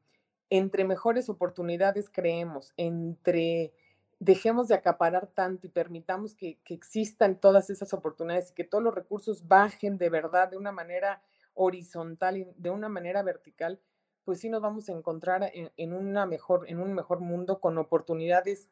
[0.49, 3.73] entre mejores oportunidades creemos, entre
[4.19, 8.95] dejemos de acaparar tanto y permitamos que, existan todas esas oportunidades y que todos los
[8.95, 11.21] recursos bajen de verdad de una manera
[11.53, 13.79] horizontal y de una manera vertical,
[14.23, 18.69] pues sí nos vamos a encontrar en, una mejor, en un mejor mundo con oportunidades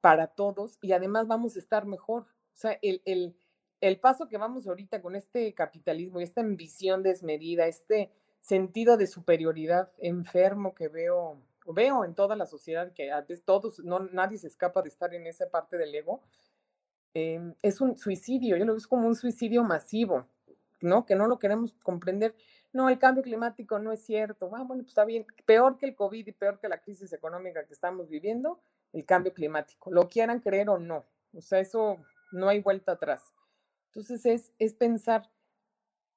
[0.00, 2.26] para todos y además vamos a estar mejor.
[2.54, 3.34] O sea, el, el,
[3.80, 9.06] el paso que vamos ahorita con este capitalismo y esta ambición desmedida, este sentido de
[9.06, 13.10] superioridad enfermo que veo veo en toda la sociedad que
[13.44, 16.20] todos, no, nadie se escapa de estar en esa parte del ego,
[17.14, 20.26] em, es un suicidio, yo lo veo como un suicidio masivo,
[20.80, 21.06] ¿no?
[21.06, 22.34] Que no lo queremos comprender.
[22.72, 24.50] No, el cambio climático no es cierto.
[24.54, 25.26] Ah, bueno, pues está bien.
[25.44, 28.58] Peor que el COVID y peor que la crisis económica que estamos viviendo,
[28.92, 29.92] el cambio climático.
[29.92, 31.04] Lo quieran creer o no.
[31.34, 31.98] O sea, eso
[32.32, 33.32] no hay vuelta atrás.
[33.88, 35.30] Entonces es, es pensar,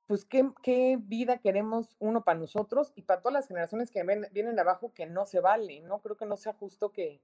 [0.08, 4.94] pues qué, vida queremos uno para nosotros y para todas las generaciones que vienen abajo
[4.94, 6.00] que no se vale, ¿no?
[6.00, 7.22] Creo que no sea justo que,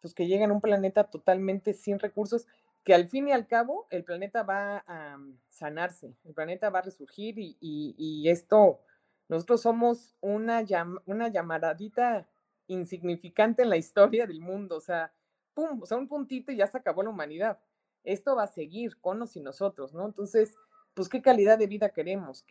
[0.00, 2.46] pues que lleguen a un planeta totalmente sin recursos,
[2.84, 5.18] que al fin y al cabo el planeta va a
[5.48, 8.80] sanarse, el planeta va a resurgir y, esto,
[9.28, 10.64] nosotros somos una,
[11.06, 12.28] una llamadita
[12.68, 15.12] insignificante en la historia del mundo, o sea,
[15.54, 17.58] pum, o sea, un puntito y ya se acabó la humanidad.
[18.04, 20.06] Esto va a seguir con nosotros, ¿no?
[20.06, 20.54] Entonces,
[20.94, 22.44] pues qué calidad de vida queremos,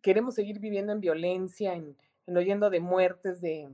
[0.00, 3.68] queremos seguir viviendo en violencia, en, oyendo de muertes, de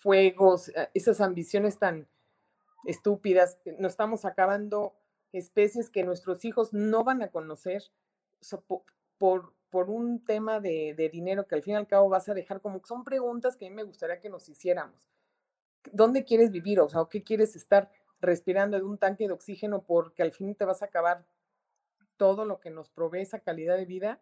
[0.00, 2.08] fuegos, eh, esas ambiciones tan
[2.84, 4.94] estúpidas, nos estamos acabando
[5.32, 7.82] especies que nuestros hijos no van a conocer
[9.18, 12.34] por, por, un tema de, de, dinero que al fin y al cabo vas a
[12.34, 15.08] dejar como son preguntas que a mí me gustaría que nos hiciéramos.
[15.92, 16.78] ¿Dónde quieres vivir?
[16.80, 17.90] O sea, ¿qué quieres estar
[18.24, 21.26] respirando de un tanque de oxígeno porque al fin te vas a acabar
[22.16, 24.20] todo lo que nos provee esa calidad de vida?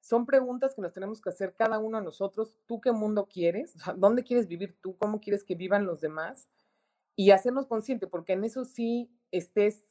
[0.00, 2.56] Son preguntas que nos tenemos que hacer cada uno a nosotros.
[2.66, 3.74] ¿Tú qué mundo quieres?
[3.96, 4.96] ¿Dónde quieres vivir tú?
[4.96, 6.48] ¿Cómo quieres que vivan los demás?
[7.14, 9.86] Y hacernos consciente, porque en eso sí estés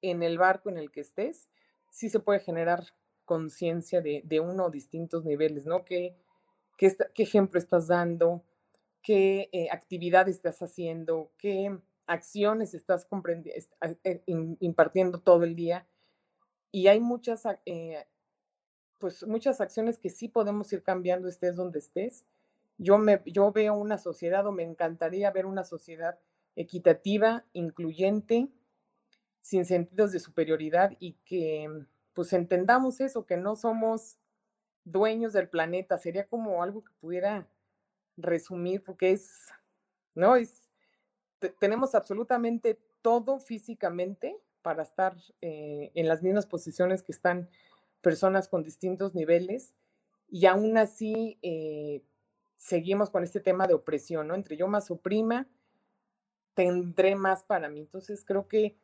[0.00, 1.48] en el barco en el que estés,
[1.90, 2.84] sí se puede generar
[3.24, 5.84] conciencia de, uno o distintos niveles, ¿no?
[5.84, 6.16] ¿Qué,
[6.76, 8.42] qué, ejemplo estás dando?
[9.02, 11.32] ¿Qué eh, actividad estás haciendo?
[11.38, 13.06] ¿Qué acciones estás
[14.04, 15.86] eh, impartiendo todo el día?
[16.70, 18.06] Y hay muchas eh,
[19.02, 22.24] pues muchas acciones que sí podemos ir cambiando estés donde estés.
[22.78, 26.20] Yo, me, yo veo una sociedad o me encantaría ver una sociedad
[26.54, 28.48] equitativa, incluyente,
[29.40, 31.68] sin sentidos de superioridad y que
[32.12, 34.18] pues entendamos eso, que no somos
[34.84, 35.98] dueños del planeta.
[35.98, 37.48] Sería como algo que pudiera
[38.16, 39.48] resumir porque es,
[40.14, 40.36] ¿no?
[40.36, 40.61] Es,
[41.50, 47.48] tenemos absolutamente todo físicamente para estar eh, en las mismas posiciones que están
[48.00, 49.74] personas con distintos niveles
[50.28, 52.02] y aún así eh,
[52.56, 54.34] seguimos con este tema de opresión, ¿no?
[54.34, 55.46] Entre yo más oprima,
[56.54, 57.80] tendré más para mí.
[57.80, 58.76] Entonces creo que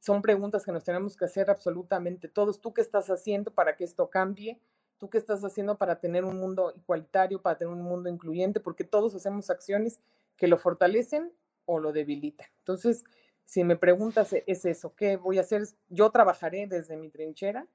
[0.00, 2.60] son preguntas que nos tenemos que hacer absolutamente todos.
[2.60, 4.58] ¿Tú qué estás haciendo para que esto cambie?
[4.98, 8.58] ¿Tú qué estás haciendo para tener un mundo igualitario, para tener un mundo incluyente?
[8.60, 10.00] Porque todos hacemos acciones
[10.36, 11.32] que lo fortalecen
[11.68, 12.48] o lo debilitan.
[12.60, 13.04] Entonces,
[13.44, 15.62] si me preguntas, e-, es eso, ¿qué voy a hacer?
[15.90, 17.66] Yo trabajaré desde mi trinchera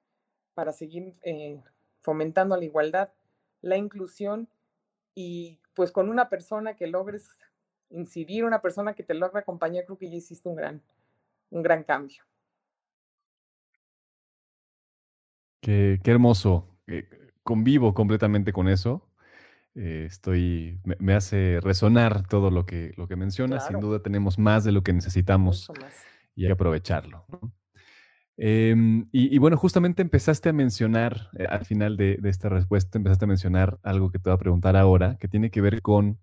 [0.55, 1.61] para seguir eh,
[2.01, 3.09] fomentando la igualdad,
[3.61, 4.49] la inclusión
[5.13, 7.29] y pues con una persona que logres
[7.91, 10.81] incidir, una persona que te logre acompañar, creo que ya hiciste un gran,
[11.51, 12.23] un gran cambio.
[15.61, 16.67] Qué, qué hermoso.
[16.87, 17.07] Eh,
[17.43, 19.07] convivo completamente con eso.
[19.75, 23.67] Eh, estoy, me, hace resonar todo lo que, lo que mencionas.
[23.67, 25.71] Sin duda tenemos más de lo que necesitamos
[26.35, 27.25] y hay que aprovecharlo.
[28.37, 33.27] Em, y, bueno, justamente empezaste a mencionar, eh, al final de, esta respuesta, empezaste a
[33.27, 36.19] mencionar algo que te voy a preguntar ahora, que tiene que ver con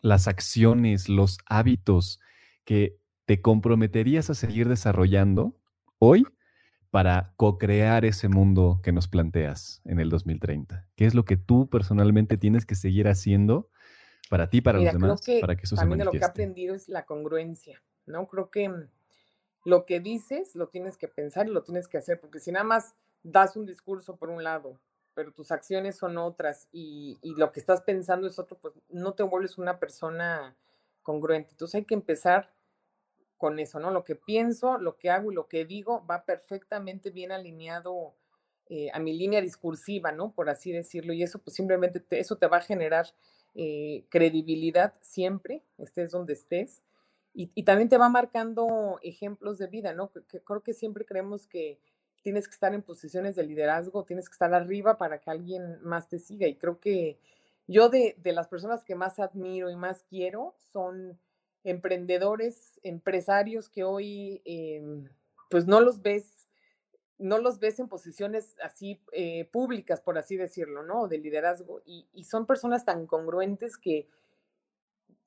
[0.00, 2.20] las acciones, los hábitos
[2.64, 2.96] que
[3.26, 5.56] te comprometerías a seguir desarrollando
[5.98, 6.24] hoy
[6.90, 10.88] para co-crear ese mundo que nos planteas en el 2030.
[10.96, 13.68] ¿Qué es lo que tú personalmente tienes que seguir haciendo
[14.30, 16.04] para ti, para los demás, para que eso se manifieste?
[16.04, 18.26] lo que he aprendido es la congruencia, ¿no?
[18.26, 18.88] Creo que mm,
[19.64, 22.64] lo que dices lo tienes que pensar y lo tienes que hacer, porque si nada
[22.64, 24.78] más das un discurso por un lado,
[25.14, 29.24] pero tus acciones son otras y, lo que estás pensando es otro, pues no te
[29.24, 30.56] vuelves una persona
[31.02, 31.50] congruente.
[31.50, 32.52] Entonces hay que empezar
[33.38, 33.90] con eso, ¿no?
[33.90, 38.14] Lo que pienso, lo que hago y lo que digo va perfectamente bien alineado
[38.68, 40.32] eh, a mi línea discursiva, ¿no?
[40.32, 41.14] Por así decirlo.
[41.14, 43.06] Y eso, pues simplemente eso te va a generar
[43.54, 46.82] eh, credibilidad siempre, estés donde estés.
[47.34, 50.10] Y, también te va marcando ejemplos de vida, ¿no?
[50.10, 51.78] Creo que siempre creemos que
[52.22, 56.08] tienes que estar en posiciones de liderazgo, tienes que estar arriba para que alguien más
[56.08, 56.48] te siga.
[56.48, 57.16] Y creo que
[57.68, 61.16] yo de las personas que más admiro y más quiero son
[61.70, 65.08] emprendedores, empresarios que hoy em,
[65.50, 66.48] pues no los ves,
[67.18, 71.08] no los ves en posiciones así eh, públicas, por así decirlo, ¿no?
[71.08, 71.82] De liderazgo.
[71.84, 74.08] Y, y, son personas tan congruentes que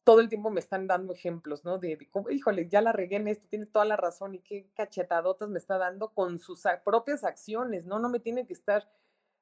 [0.04, 1.78] todo el tiempo me están dando ejemplos, ¿no?
[1.78, 1.98] De,
[2.32, 5.78] híjole, ya la regué en esto, tiene toda la razón y qué cachetadotas me está
[5.78, 8.00] dando con sus propias acciones, ¿no?
[8.00, 8.90] No me tiene que estar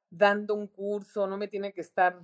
[0.10, 2.20] dando un curso, no me tiene que estar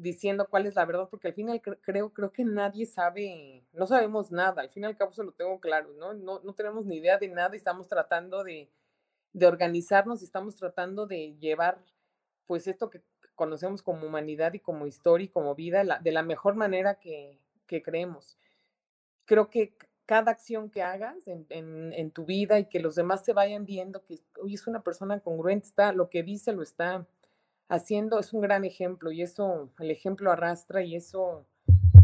[0.00, 4.30] diciendo cuál es la verdad, porque al final creo, creo que nadie sabe, no sabemos
[4.30, 6.14] nada, al fin y al cabo se lo tengo claro, ¿no?
[6.14, 8.70] No, no tenemos ni idea de nada estamos tratando de,
[9.32, 11.78] de organizarnos estamos tratando de llevar,
[12.46, 13.02] pues, esto que
[13.34, 17.82] conocemos como humanidad y como historia y como vida de la mejor manera que, que
[17.82, 18.38] creemos.
[19.24, 19.74] Creo que
[20.04, 24.02] cada acción que hagas en, en, tu vida y que los demás te vayan viendo
[24.02, 27.06] que hoy es una persona congruente, está, lo que dice lo está
[27.70, 31.46] haciendo, es un gran ejemplo y eso, el ejemplo arrastra y eso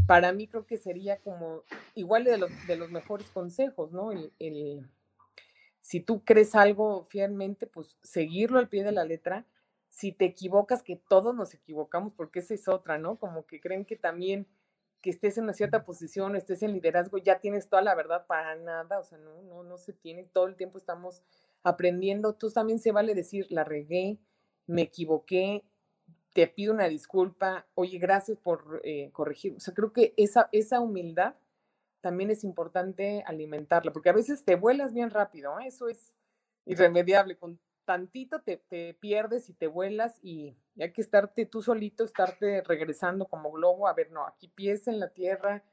[0.06, 1.62] para mí creo que sería como
[1.94, 4.12] igual de los, de los mejores consejos, ¿no?
[4.12, 4.88] El, el,
[5.82, 9.44] si tú crees algo fielmente, pues seguirlo al pie de la letra.
[9.88, 13.16] Si te equivocas, que todos nos equivocamos, porque esa es otra, ¿no?
[13.16, 14.46] Como que creen que también
[15.00, 18.56] que estés en una cierta posición, estés en liderazgo, ya tienes toda la verdad para
[18.56, 21.22] nada, o sea, no, no, no se tiene, todo el tiempo estamos
[21.62, 24.18] aprendiendo, tú también se vale decir, la regué,
[24.66, 25.64] me equivoqué,
[26.32, 29.54] te pido una disculpa, oye, gracias por eh, corregir.
[29.56, 31.34] O sea, creo que esa, esa humildad
[32.02, 35.66] también es importante alimentarla, porque a veces te vuelas bien rápido, ¿eh?
[35.66, 36.14] eso es
[36.66, 38.58] irremediable, con tantito te,
[39.00, 43.94] pierdes y te vuelas y, hay que estarte tú solito, estarte regresando como globo, a
[43.94, 45.64] ver, no, aquí pies en la tierra,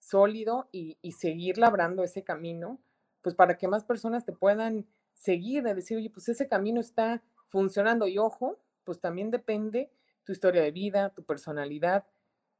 [0.00, 2.80] sólido y, y seguir labrando ese camino,
[3.22, 7.22] pues para que más personas te puedan seguir, de decir, oye, pues ese camino está
[7.50, 9.92] funcionando y ojo, pues también depende
[10.24, 12.06] tu historia de vida, tu personalidad,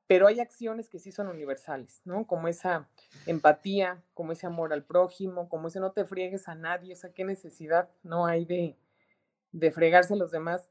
[0.07, 2.27] pero hay acciones que sí son universales, ¿no?
[2.27, 2.89] Como esa
[3.27, 7.13] empatía, como ese amor al prójimo, como ese no te friegues a nadie, o sea,
[7.13, 8.77] qué necesidad no hay de,
[9.53, 10.69] de fregarse a los demás.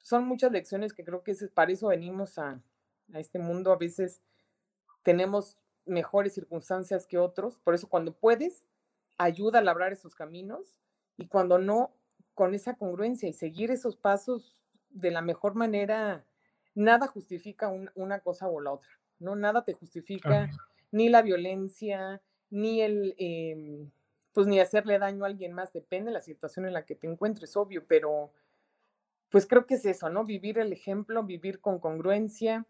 [0.00, 2.60] Son muchas lecciones que creo que es, para eso venimos a,
[3.12, 3.70] a este mundo.
[3.70, 4.22] A veces
[5.02, 8.64] tenemos mejores circunstancias que otros, por eso cuando puedes,
[9.18, 10.74] ayuda a labrar esos caminos
[11.16, 11.94] y cuando no,
[12.34, 16.24] con esa congruencia y seguir esos pasos de la mejor manera,
[16.74, 19.36] nada justifica una cosa o la otra, ¿no?
[19.36, 20.50] Nada te justifica
[20.90, 22.20] ni la violencia,
[22.50, 23.90] ni el, em,
[24.32, 27.06] pues ni hacerle daño a alguien más, depende de la situación en la que te
[27.06, 28.32] encuentres, obvio, pero
[29.30, 30.24] pues creo que es eso, ¿no?
[30.24, 32.66] Vivir el ejemplo, vivir con congruencia,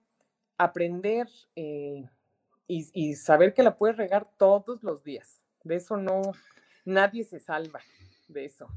[0.57, 2.09] aprender eh,
[2.67, 5.43] y, y, saber que la puedes regar todos los días.
[5.63, 6.23] De eso no,
[6.87, 7.81] nadie se salva,
[8.29, 8.69] de eso.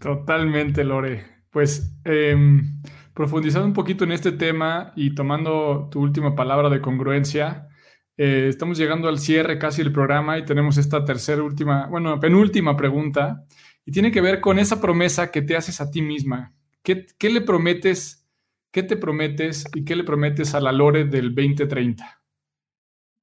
[0.00, 1.26] Totalmente, Lore.
[1.50, 2.80] Pues em,
[3.12, 7.68] profundizando un poquito en este tema y tomando tu última palabra de congruencia,
[8.16, 12.76] eh, estamos llegando al cierre casi del programa y tenemos esta tercera, última, bueno, penúltima
[12.76, 13.44] pregunta
[13.84, 16.54] y tiene que ver con esa promesa que te haces a ti misma.
[16.82, 18.26] ¿Qué, qué le prometes?
[18.70, 22.22] ¿Qué te prometes y qué le prometes a la Lore del 2030?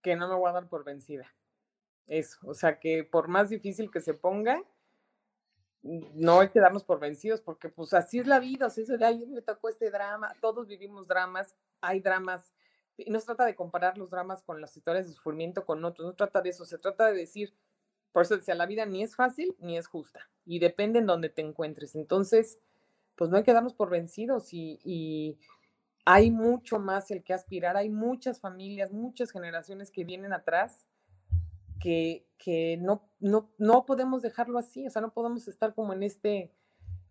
[0.04, 1.26] Que no me voy a dar por vencida.
[2.06, 4.62] Eso, o sea, que por más difícil que se ponga,
[6.14, 8.98] no hay que darnos por vencidos, porque pues así es la vida, o sea, eso
[8.98, 12.54] de ahí me tocó este drama, todos vivimos dramas, hay dramas,
[12.98, 16.06] y no se trata de comparar los dramas con las historias de sufrimiento con otros,
[16.06, 17.54] no trata de eso, se trata de decir,
[18.12, 21.30] por eso decía, la vida ni es fácil ni es justa, y depende en donde
[21.30, 22.60] te encuentres, entonces,
[23.16, 25.40] pues no hay que darnos por vencidos y, y
[26.06, 30.86] hay mucho más el que aspirar, hay muchas familias, muchas generaciones que vienen atrás
[31.80, 32.26] que,
[32.82, 36.52] no, no, no podemos dejarlo así, o sea, no podemos estar como en este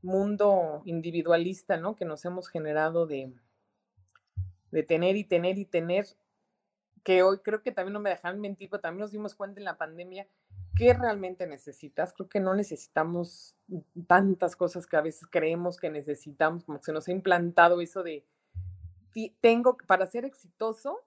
[0.02, 1.96] mundo individualista, ¿no?
[1.96, 3.32] Que nos hemos generado de,
[4.70, 6.06] de tener y tener y tener,
[7.02, 9.64] que hoy creo que también no me dejan mentir, pero también nos dimos cuenta en
[9.64, 10.26] la pandemia
[10.76, 12.12] qué realmente necesitas.
[12.12, 13.56] Creo que no necesitamos
[14.06, 18.02] tantas cosas que a veces creemos que necesitamos, como que se nos ha implantado eso
[18.02, 18.26] de,
[19.40, 21.00] tengo, para ser exitoso,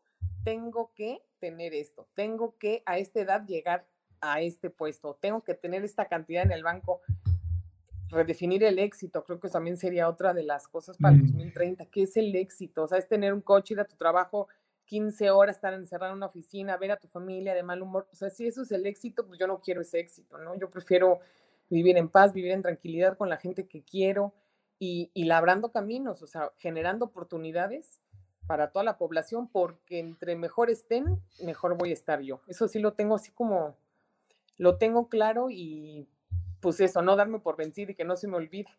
[0.43, 3.85] tengo que tener esto, tengo que a esta edad llegar
[4.21, 7.01] a este puesto, tengo que tener esta cantidad en el banco.
[8.09, 11.85] Redefinir el éxito, creo que también sería otra de las cosas para el 2030.
[11.85, 12.83] ¿Qué es el éxito?
[12.83, 14.47] O sea, es tener un coche, ir a tu trabajo
[14.85, 18.07] 15 horas, estar encerrado en una oficina, ver a tu familia de mal humor.
[18.11, 20.55] O sea, si eso es el éxito, pues yo no quiero ese éxito, ¿no?
[20.55, 21.19] Yo prefiero
[21.69, 24.33] vivir en paz, vivir en tranquilidad con la gente que quiero
[24.79, 28.01] y, y labrando caminos, o sea, generando oportunidades
[28.49, 32.41] para toda la población, porque entre mejor estén, mejor voy a estar yo.
[32.47, 33.77] Eso sí lo tengo así como,
[34.57, 36.07] lo tengo claro y
[36.59, 38.69] pues eso, no darme por vencido y que no se me olvide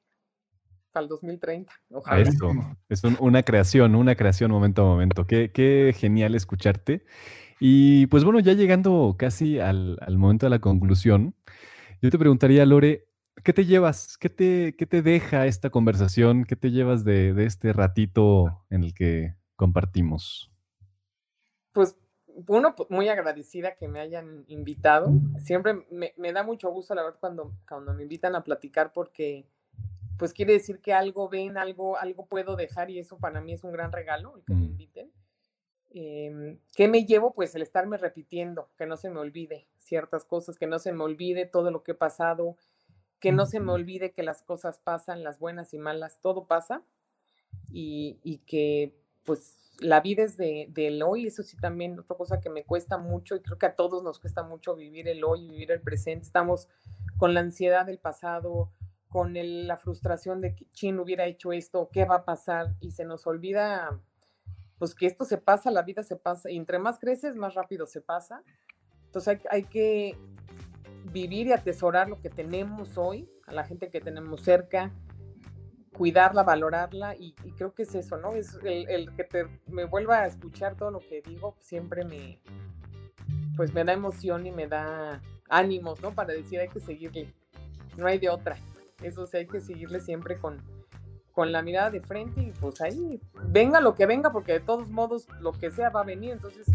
[0.90, 1.72] para el 2030.
[1.92, 2.20] Ojalá.
[2.20, 2.50] Eso,
[2.88, 5.24] es una creación, una creación momento a momento.
[5.24, 7.04] Qué, qué, genial escucharte.
[7.60, 11.36] Y pues bueno, ya llegando casi al, al, momento de la conclusión,
[12.02, 13.06] yo te preguntaría, Lore,
[13.44, 14.18] ¿qué te llevas?
[14.18, 16.44] ¿Qué te, qué te deja esta conversación?
[16.44, 20.50] ¿Qué te llevas de, de este ratito en el que compartimos?
[21.72, 21.94] Pues
[22.48, 25.12] uno, pues, muy agradecida que me hayan invitado.
[25.38, 29.46] Siempre me, da mucho gusto, la verdad, cuando, cuando me invitan a platicar porque
[30.16, 33.62] pues quiere decir que algo ven, algo, algo puedo dejar y eso para mí es
[33.62, 34.70] un gran regalo, el que me mm.
[34.70, 35.12] inviten.
[35.90, 37.34] Em, ¿Qué me llevo?
[37.34, 41.04] Pues el estarme repitiendo, que no se me olvide ciertas cosas, que no se me
[41.04, 42.56] olvide todo lo que he pasado,
[43.18, 46.82] que no se me olvide que las cosas pasan, las buenas y malas, todo pasa
[47.70, 52.40] y, y que pues la vida es de, del hoy, eso sí también otra cosa
[52.40, 55.48] que me cuesta mucho y creo que a todos nos cuesta mucho vivir el hoy,
[55.48, 56.26] vivir el presente.
[56.26, 56.68] Estamos
[57.16, 58.70] con la ansiedad del pasado,
[59.08, 63.04] con la frustración de que Chin hubiera hecho esto, qué va a pasar y se
[63.04, 63.98] nos olvida
[64.78, 67.86] pues que esto se pasa, la vida se pasa y entre más creces, más rápido
[67.86, 68.42] se pasa.
[69.06, 70.16] Entonces hay, hay que
[71.12, 74.92] vivir y atesorar lo que tenemos hoy, a la gente que tenemos cerca,
[76.00, 78.32] cuidarla, valorarla y, creo que es eso, ¿no?
[78.32, 82.40] Es el, que me vuelva a escuchar todo lo que digo, siempre me,
[83.54, 85.20] pues me da emoción y me da
[85.50, 86.12] ánimos, ¿no?
[86.12, 87.34] Para decir hay que seguirle,
[87.98, 88.56] no hay de otra,
[89.02, 90.62] eso sí hay que seguirle siempre con,
[91.32, 94.88] con la mirada de frente y pues ahí, venga lo que venga, porque de todos
[94.88, 96.66] modos lo que sea va a venir, entonces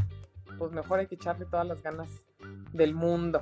[0.59, 2.09] pues mejor hay que echarle todas las ganas
[2.73, 3.41] del mundo.